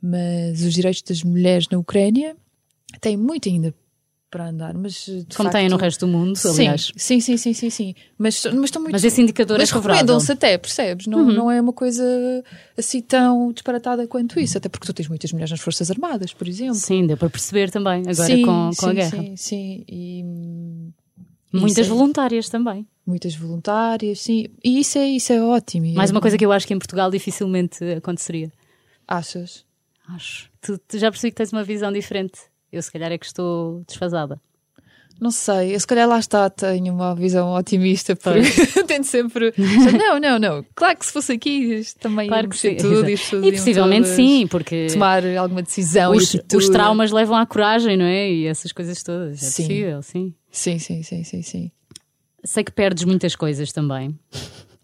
[0.00, 2.36] Mas os direitos das mulheres na Ucrânia
[3.00, 3.74] têm muito ainda
[4.32, 6.90] para andar, mas de Como facto, têm no resto do mundo, aliás.
[6.96, 7.94] Sim, sim, sim, sim, sim.
[8.16, 11.06] Mas, mas estão muito Mas esse indicador mas é recomendam-se até, percebes?
[11.06, 11.32] Não, Uhum.
[11.32, 12.02] não é uma coisa
[12.76, 16.48] assim tão disparatada quanto isso, até porque tu tens muitas mulheres nas Forças Armadas, por
[16.48, 16.76] exemplo.
[16.76, 19.10] Sim, deu para perceber também, agora com, com a guerra.
[19.10, 19.84] Sim, sim.
[19.86, 20.24] E,
[21.52, 22.86] Muitas é- voluntárias também.
[23.06, 24.46] Muitas voluntárias, sim.
[24.64, 25.92] E isso é, isso é ótimo.
[25.94, 28.50] Mais é- uma coisa que eu acho que em Portugal dificilmente aconteceria.
[29.06, 29.66] Achas?
[30.08, 30.50] Acho.
[30.62, 32.40] Tu, tu já percebi que tens uma visão diferente.
[32.72, 34.40] Eu, se calhar, é que estou desfasada.
[35.20, 38.40] Não sei, eu se calhar lá está, tenho uma visão otimista, porque
[38.88, 39.52] tento sempre.
[39.96, 40.64] Não, não, não.
[40.74, 42.74] Claro que se fosse aqui, também Claro que sim.
[42.76, 43.44] tudo exato.
[43.44, 46.10] e, possivelmente sim, porque Tomar alguma decisão.
[46.12, 48.28] os, os traumas levam à coragem, não é?
[48.32, 49.40] E essas coisas todas.
[49.42, 49.62] É Sim.
[49.62, 50.34] possível, sim.
[50.50, 51.70] Sim, sim, sim, sim, sim.
[52.42, 54.18] Sei que perdes muitas coisas também.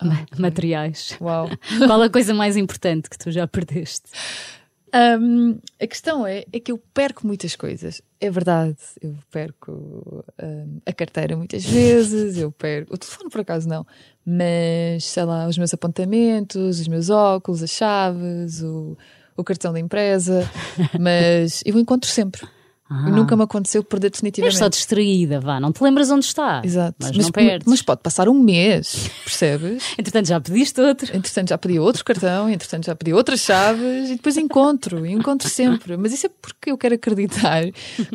[0.00, 1.16] Ma- Materiais.
[1.20, 1.50] Uau.
[1.84, 4.08] Qual a coisa mais importante que tu já perdeste?
[4.98, 8.02] Hum, a questão é, é que eu perco muitas coisas.
[8.20, 12.94] É verdade, eu perco hum, a carteira muitas vezes, eu perco.
[12.94, 13.86] O telefone, por acaso, não.
[14.26, 18.96] Mas, sei lá, os meus apontamentos, os meus óculos, as chaves, o,
[19.36, 20.42] o cartão da empresa.
[20.98, 22.46] Mas eu encontro sempre.
[22.90, 23.10] Ah.
[23.10, 24.56] Nunca me aconteceu perder És definitivamente.
[24.56, 25.60] só distraída, vá.
[25.60, 26.62] Não te lembras onde está.
[26.64, 26.96] Exato.
[26.98, 27.66] Mas, mas, não perdes.
[27.66, 29.82] mas pode passar um mês, percebes?
[29.98, 31.14] Entretanto, já pediste outro.
[31.14, 35.48] Entretanto, já pedi outro cartão, entretanto, já pedi outras chaves e depois encontro, e encontro
[35.48, 35.96] sempre.
[35.98, 37.64] Mas isso é porque eu quero acreditar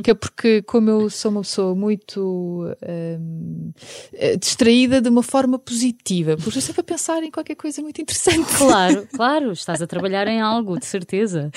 [0.04, 3.72] que é porque, como eu sou uma pessoa muito hum,
[4.14, 8.02] eh, distraída de uma forma positiva, porque estou sempre a pensar em qualquer coisa muito
[8.02, 8.52] interessante.
[8.58, 9.52] Claro, claro.
[9.52, 11.52] Estás a trabalhar em algo, de certeza.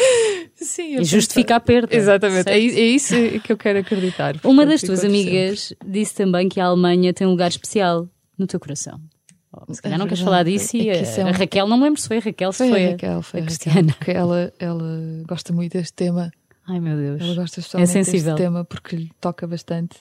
[0.55, 1.95] Sim, E justifica a perda.
[1.95, 2.79] Exatamente, é, Certo?
[2.79, 3.06] é isso
[3.43, 4.35] que eu quero acreditar.
[4.45, 8.47] Uma Portanto, das tuas amigas disse também que a Alemanha tem um lugar especial no
[8.47, 9.01] teu coração.
[9.53, 11.33] Oh, Se calhar É não queres falar disso e É a, isso é um- a
[11.33, 13.43] Raquel, não me lembro se foi a Raquel, se Foi, foi, a Raquel, foi a
[13.43, 13.95] a Raquel, Cristiana.
[13.95, 16.31] porque ela, ela gosta muito deste tema.
[16.69, 17.21] Ai meu Deus.
[17.23, 18.35] Ela gosta especialmente sensível.
[18.35, 19.97] deste tema porque lhe toca bastante.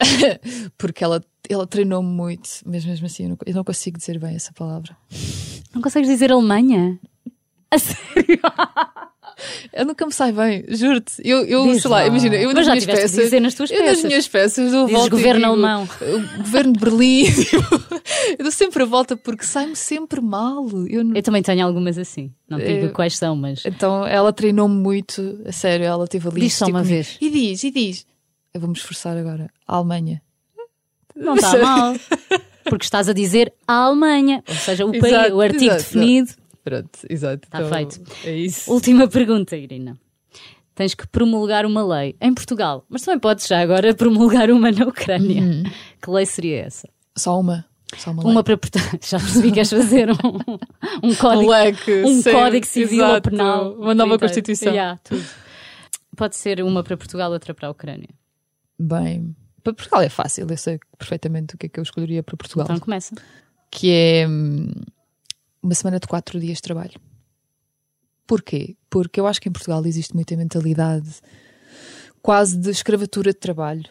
[0.76, 4.34] porque ela, ela treinou-me muito, mas mesmo assim eu não, eu não consigo dizer bem
[4.34, 4.96] essa palavra.
[5.74, 6.98] Não consegues dizer Alemanha?
[7.70, 8.40] A sério?
[9.72, 11.12] Eu nunca me sai bem, juro-te.
[11.24, 12.06] Eu, eu sei lá, lá.
[12.06, 13.10] imagina, eu Mas nas já minhas peças.
[13.24, 15.88] dizer nas tuas eu nas minhas peças dou a Dizes volta e governo digo, alemão.
[16.00, 17.24] O governo de Berlim.
[17.32, 17.80] tipo,
[18.38, 20.66] eu dou sempre a volta porque sai-me sempre mal.
[20.88, 22.32] Eu não- Eu também tenho algumas assim.
[22.48, 23.62] Não te digo Eu- quais são, mas.
[23.64, 26.40] Então ela treinou-me muito, a sério, ela teve ali.
[26.42, 26.88] Diz só uma comigo.
[26.94, 27.16] vez.
[27.20, 28.06] E diz, e diz.
[28.52, 29.50] Eu vou-me esforçar agora.
[29.66, 30.22] A Alemanha.
[31.16, 31.94] Não está mal.
[32.64, 34.42] Porque estás a dizer a Alemanha.
[34.48, 35.82] Ou seja, o, país, Exato, o artigo exato.
[35.82, 36.32] definido.
[36.64, 37.46] Pronto, exato.
[37.48, 38.02] Tá então, feito.
[38.24, 38.72] É isso.
[38.72, 39.98] Última pergunta, Irina.
[40.74, 44.86] Tens que promulgar uma lei em Portugal, mas também podes já agora promulgar uma na
[44.86, 45.42] Ucrânia.
[45.42, 45.62] Uhum.
[46.02, 46.88] Que lei seria essa?
[47.16, 47.64] Só uma.
[47.96, 48.24] Só uma.
[48.24, 48.88] Uma para Portugal.
[49.00, 51.92] Já percebi que queres fazer um, um código, um leque.
[52.02, 53.30] um sim, código civil ou exato.
[53.30, 53.72] penal.
[53.74, 54.18] Uma nova inteiro.
[54.18, 54.72] Constituição.
[54.72, 55.24] Yeah, tudo.
[56.16, 58.08] Pode ser uma para Portugal, outra para a Ucrânia.
[58.78, 60.46] Bem, para Portugal é fácil.
[60.48, 62.64] Eu sei perfeitamente o que é que eu escolheria para Portugal.
[62.64, 63.14] Então começa.
[63.70, 64.72] Que é hum,
[65.64, 67.00] uma semana de quatro dias de trabalho.
[68.26, 68.76] Porquê?
[68.90, 71.20] Porque eu acho que em Portugal existe muita mentalidade
[72.22, 73.84] quase de escravatura de trabalho.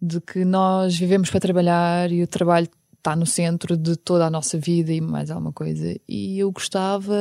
[0.00, 4.30] De que nós vivemos para trabalhar e o trabalho está no centro de toda a
[4.30, 5.98] nossa vida e mais alguma coisa.
[6.08, 7.14] E eu gostava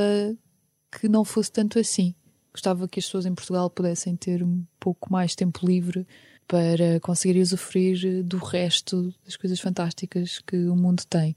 [0.91, 2.13] que não fosse tanto assim.
[2.53, 6.07] Gostava que as pessoas em Portugal pudessem ter um pouco mais tempo livre
[6.47, 11.35] para conseguir usufruir do resto das coisas fantásticas que o mundo tem.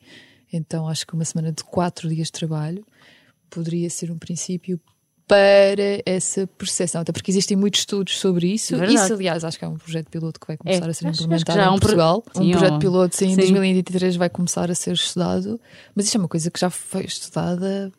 [0.53, 2.84] Então acho que uma semana de quatro dias de trabalho
[3.50, 4.78] poderia ser um princípio
[5.26, 8.76] para essa percepção, até porque existem muitos estudos sobre isso.
[8.76, 8.94] Verdade.
[9.05, 11.14] Isso, aliás, acho que é um projeto piloto que vai começar É, a ser acho-
[11.14, 12.24] acho implementado já há em um pro- Portugal.
[12.34, 13.36] Sim, um projeto piloto, sim, em sim.
[13.36, 15.59] 2023 vai começar a ser estudado.
[15.94, 17.90] Mas isto é uma coisa que já foi estudada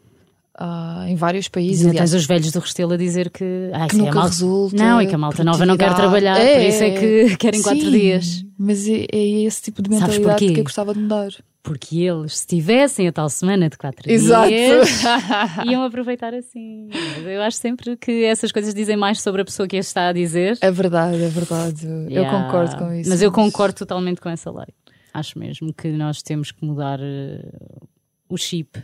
[0.55, 1.91] ah, em vários países.
[1.91, 3.43] Tens os velhos do Restelo a dizer que,
[3.73, 4.75] ah, que é nunca malta- resulta.
[4.75, 7.81] Não, e que a malta nova não quer trabalhar, por isso é que querem quatro
[7.81, 8.45] sim, dias.
[8.59, 11.31] Mas é, é esse tipo de mentalidade que eu gostava de mudar.
[11.63, 14.49] Porque eles, se tivessem a tal semana de quatro Exato.
[14.49, 15.01] dias,
[15.65, 16.89] iam aproveitar assim.
[17.25, 20.13] Eu acho sempre que essas coisas dizem mais sobre a pessoa que as está a
[20.13, 20.57] dizer.
[20.59, 21.87] É verdade, é verdade.
[21.87, 22.43] Eu- Eu Yeah.
[22.45, 23.09] concordo com isso.
[23.09, 24.67] Mas eu concordo totalmente com essa lei.
[25.13, 27.49] Acho mesmo que nós temos que mudar eh,
[28.27, 28.83] o chip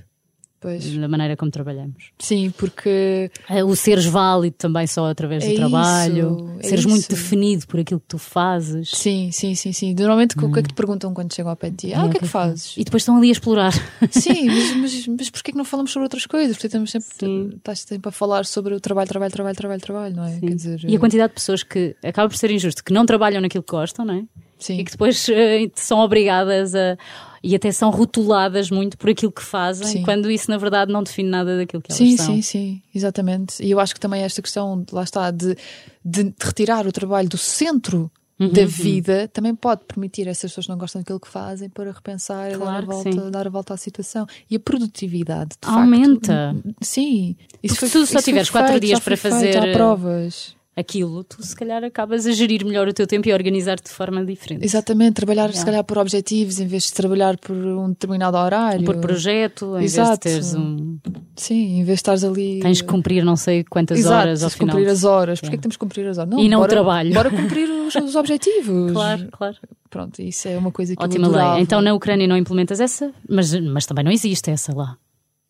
[0.62, 0.93] Pois.
[0.97, 2.12] da maneira como trabalhamos.
[2.20, 6.86] Sim, porque Eh, O seres válido também só através do É trabalho, isso, é seres
[6.86, 7.10] muito isso.
[7.12, 8.89] definido por aquilo que tu fazes.
[8.89, 9.93] sim, sim, sim, sim.
[9.93, 11.93] Normalmente o que é que te perguntam quando chegam ao pé de ti?
[11.93, 12.76] Ah, o que é que fazes?
[12.78, 13.72] E depois estão ali a explorar.
[14.12, 16.57] Sim, mas, mas, mas porquê que não falamos sobre outras coisas?
[16.57, 17.49] Porque estamos sempre, Sim.
[17.55, 20.39] estás sempre a falar sobre o trabalho, trabalho, trabalho, trabalho, trabalho, não é?
[20.39, 23.41] Quer dizer, E a quantidade de pessoas que acaba por ser injusto, que não trabalham
[23.41, 24.24] naquilo que gostam, não é?
[24.60, 26.97] Sim, E que depois eh, são obrigadas a.
[27.43, 30.03] e até são rotuladas muito por aquilo que fazem, Sim.
[30.03, 32.26] quando isso na verdade não define nada daquilo que elas Sim, são.
[32.36, 33.64] sim, sim, exatamente.
[33.64, 35.55] E eu acho que também esta questão, lá está, de,
[36.03, 40.66] de, retirar o trabalho do centro Uhum, da vida também pode permitir a essas pessoas
[40.66, 43.32] que não gostam daquilo que fazem para repensar e dar, a Claro volta, sim.
[43.32, 44.26] dar a volta à situação.
[44.49, 46.55] E a produtividade, de Aumenta.
[46.55, 46.76] facto.
[46.82, 47.36] Sim.
[47.62, 49.74] Isso Porque se tu só foi tiveres quatro feito, dias foi para feito, fazer- Há
[49.74, 50.55] provas.
[50.80, 53.91] Aquilo, tu se calhar acabas a gerir melhor o teu tempo e a organizar-te de
[53.91, 54.63] forma diferente.
[54.65, 55.65] Exatamente, trabalhar se Yeah.
[55.71, 58.86] calhar por objetivos em vez de trabalhar por um determinado horário.
[58.86, 60.07] Por projeto, em Exato.
[60.30, 60.97] vez de teres um.
[61.36, 62.59] Sim, em vez de estares ali.
[62.61, 64.75] Tens de cumprir não sei quantas Exato, horas ao final.
[64.75, 65.39] cumprir as horas.
[65.39, 65.57] Porquê Yeah.
[65.57, 66.34] que temos que cumprir as horas?
[66.38, 67.13] E não o bora, trabalho.
[67.13, 68.91] Bora cumprir os, os objetivos.
[68.93, 69.55] Claro, claro.
[69.89, 71.53] Pronto, isso é uma coisa que Ótima eu adorava.
[71.55, 71.63] lei.
[71.63, 74.97] Então na Ucrânia não implementas essa, mas, mas também não existe essa lá.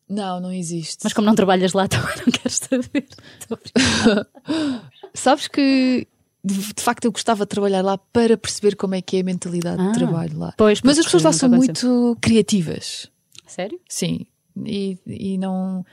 [0.08, 0.98] Não, não existe.
[1.04, 3.06] Mas como não trabalhas lá, também não queres saber.
[5.14, 6.06] Sabes que
[6.42, 9.24] de, de facto eu gostava de trabalhar lá para perceber como é que é a
[9.24, 10.54] mentalidade Ah, de trabalho lá.
[10.56, 13.10] Pois, Mas as pessoas lá são muito criativas.
[13.46, 13.78] Sério?
[13.88, 14.26] Sim.
[14.64, 15.84] E, e não,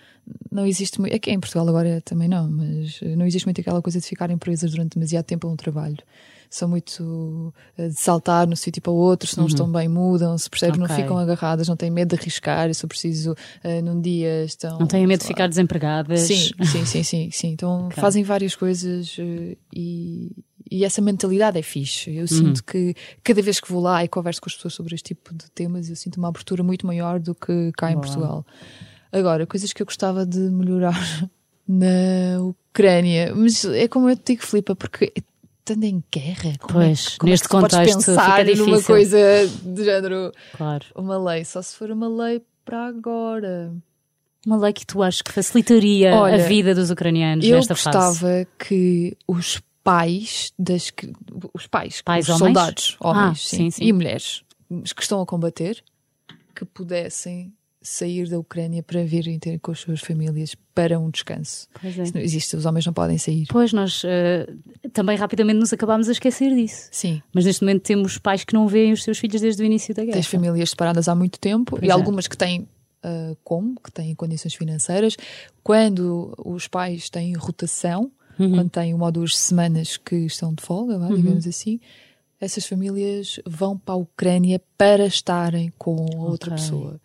[0.51, 1.13] não existe muito.
[1.13, 4.38] É que em Portugal agora também não, mas não existe muito aquela coisa de ficarem
[4.38, 5.97] presas durante demasiado tempo a um trabalho.
[6.49, 10.37] São muito eh, de saltar no sítio para o outro, se não estão bem, mudam,
[10.37, 10.95] se percebes, não Ok.
[10.95, 12.73] ficam agarradas, não têm medo de arriscar.
[12.73, 14.79] Se eu preciso, eh, num dia estão.
[14.79, 16.21] Não têm medo de ficar desempregadas?
[16.21, 17.47] Sim, sim, sim, sim, sim.
[17.49, 18.01] Então Ok.
[18.01, 20.31] fazem várias coisas eh, e,
[20.69, 22.09] e essa mentalidade é fixe.
[22.11, 22.17] Uhum.
[22.17, 25.13] Eu sinto que cada vez que vou lá e converso com as pessoas sobre este
[25.15, 28.05] tipo de temas, eu sinto uma abertura muito maior do que cá em Boa.
[28.05, 28.45] Portugal.
[29.11, 30.97] Agora, coisas que eu gostava de melhorar
[31.67, 35.11] na Ucrânia, mas é como eu te digo, Filipa, porque
[35.72, 38.45] estando em guerra, como é, Pois, que- como é neste que podes contexto fica pensar
[38.55, 39.18] numa coisa
[39.63, 40.86] de género, Claro.
[40.95, 43.74] uma lei, só se for uma lei para agora.
[44.45, 47.97] Uma lei que tu achas que facilitaria Olha, a vida dos ucranianos Eu nesta fase?
[47.97, 51.11] gostava que os pais das que-
[51.53, 52.55] os pais, Pais os homens?
[52.55, 54.43] soldados, homens Ah, sim, sim, e mulheres
[54.95, 55.84] que estão a combater,
[56.55, 57.53] que pudessem
[57.88, 61.67] sair da Ucrânia para virem ter com as suas famílias para um descanso.
[61.81, 62.03] Pois é.
[62.03, 63.45] Isso não existe, os homens não podem sair.
[63.49, 64.47] Pois nós eh,
[64.93, 66.89] também rapidamente nos acabámos a esquecer disso.
[66.91, 69.93] Sim, Mas neste momento temos pais que não veem os seus filhos desde o início
[69.95, 70.13] da guerra.
[70.15, 71.91] tens famílias separadas há muito tempo Pois e é.
[71.91, 72.67] algumas que têm
[73.03, 75.15] ah, como, que têm condições financeiras.
[75.63, 78.51] Quando os pais têm rotação, Uhum.
[78.53, 81.79] quando têm uma ou duas semanas que estão de folga, vá, digamos assim,
[82.39, 86.63] essas famílias vão para a Ucrânia para estarem com outra Ok.
[86.63, 87.01] pessoa.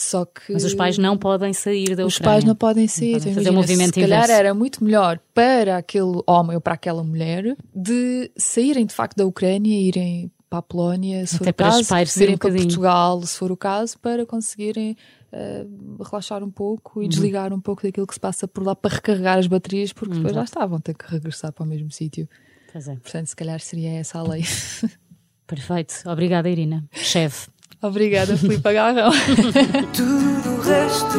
[0.00, 2.32] Só que Mas os pais não podem sair da os Ucrânia.
[2.34, 3.12] pais não podem sair.
[3.12, 4.32] podem Então, fazer o imagina, movimento se calhar inverso.
[4.40, 9.26] era muito melhor para aquele homem ou para aquela mulher de saírem de facto da
[9.26, 12.48] Ucrânia e irem para a Polónia, se for Até o para caso, irem um para
[12.48, 12.64] bocadinho.
[12.68, 14.96] Portugal, se for o caso, para conseguirem
[15.32, 15.64] eh,
[16.04, 17.04] relaxar um pouco Uhum.
[17.04, 20.14] e desligar um pouco daquilo que se passa por lá para recarregar as baterias, porque
[20.14, 22.28] depois já estavam, ter que regressar para o mesmo sítio.
[22.74, 22.80] É.
[22.96, 24.42] Portanto, se calhar seria essa a lei.
[25.46, 25.94] Perfeito.
[26.06, 26.84] Obrigada, Irina.
[26.92, 27.48] Chefe.
[27.82, 29.10] Obrigada, Filipe Agarrão.
[29.96, 31.18] Tudo o resto,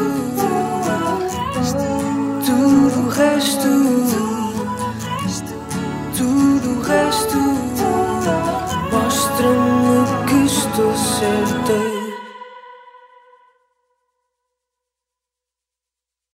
[2.45, 3.67] tudo o resto,
[6.15, 7.37] tudo o resto,
[8.91, 12.00] mostra-me que estou certa.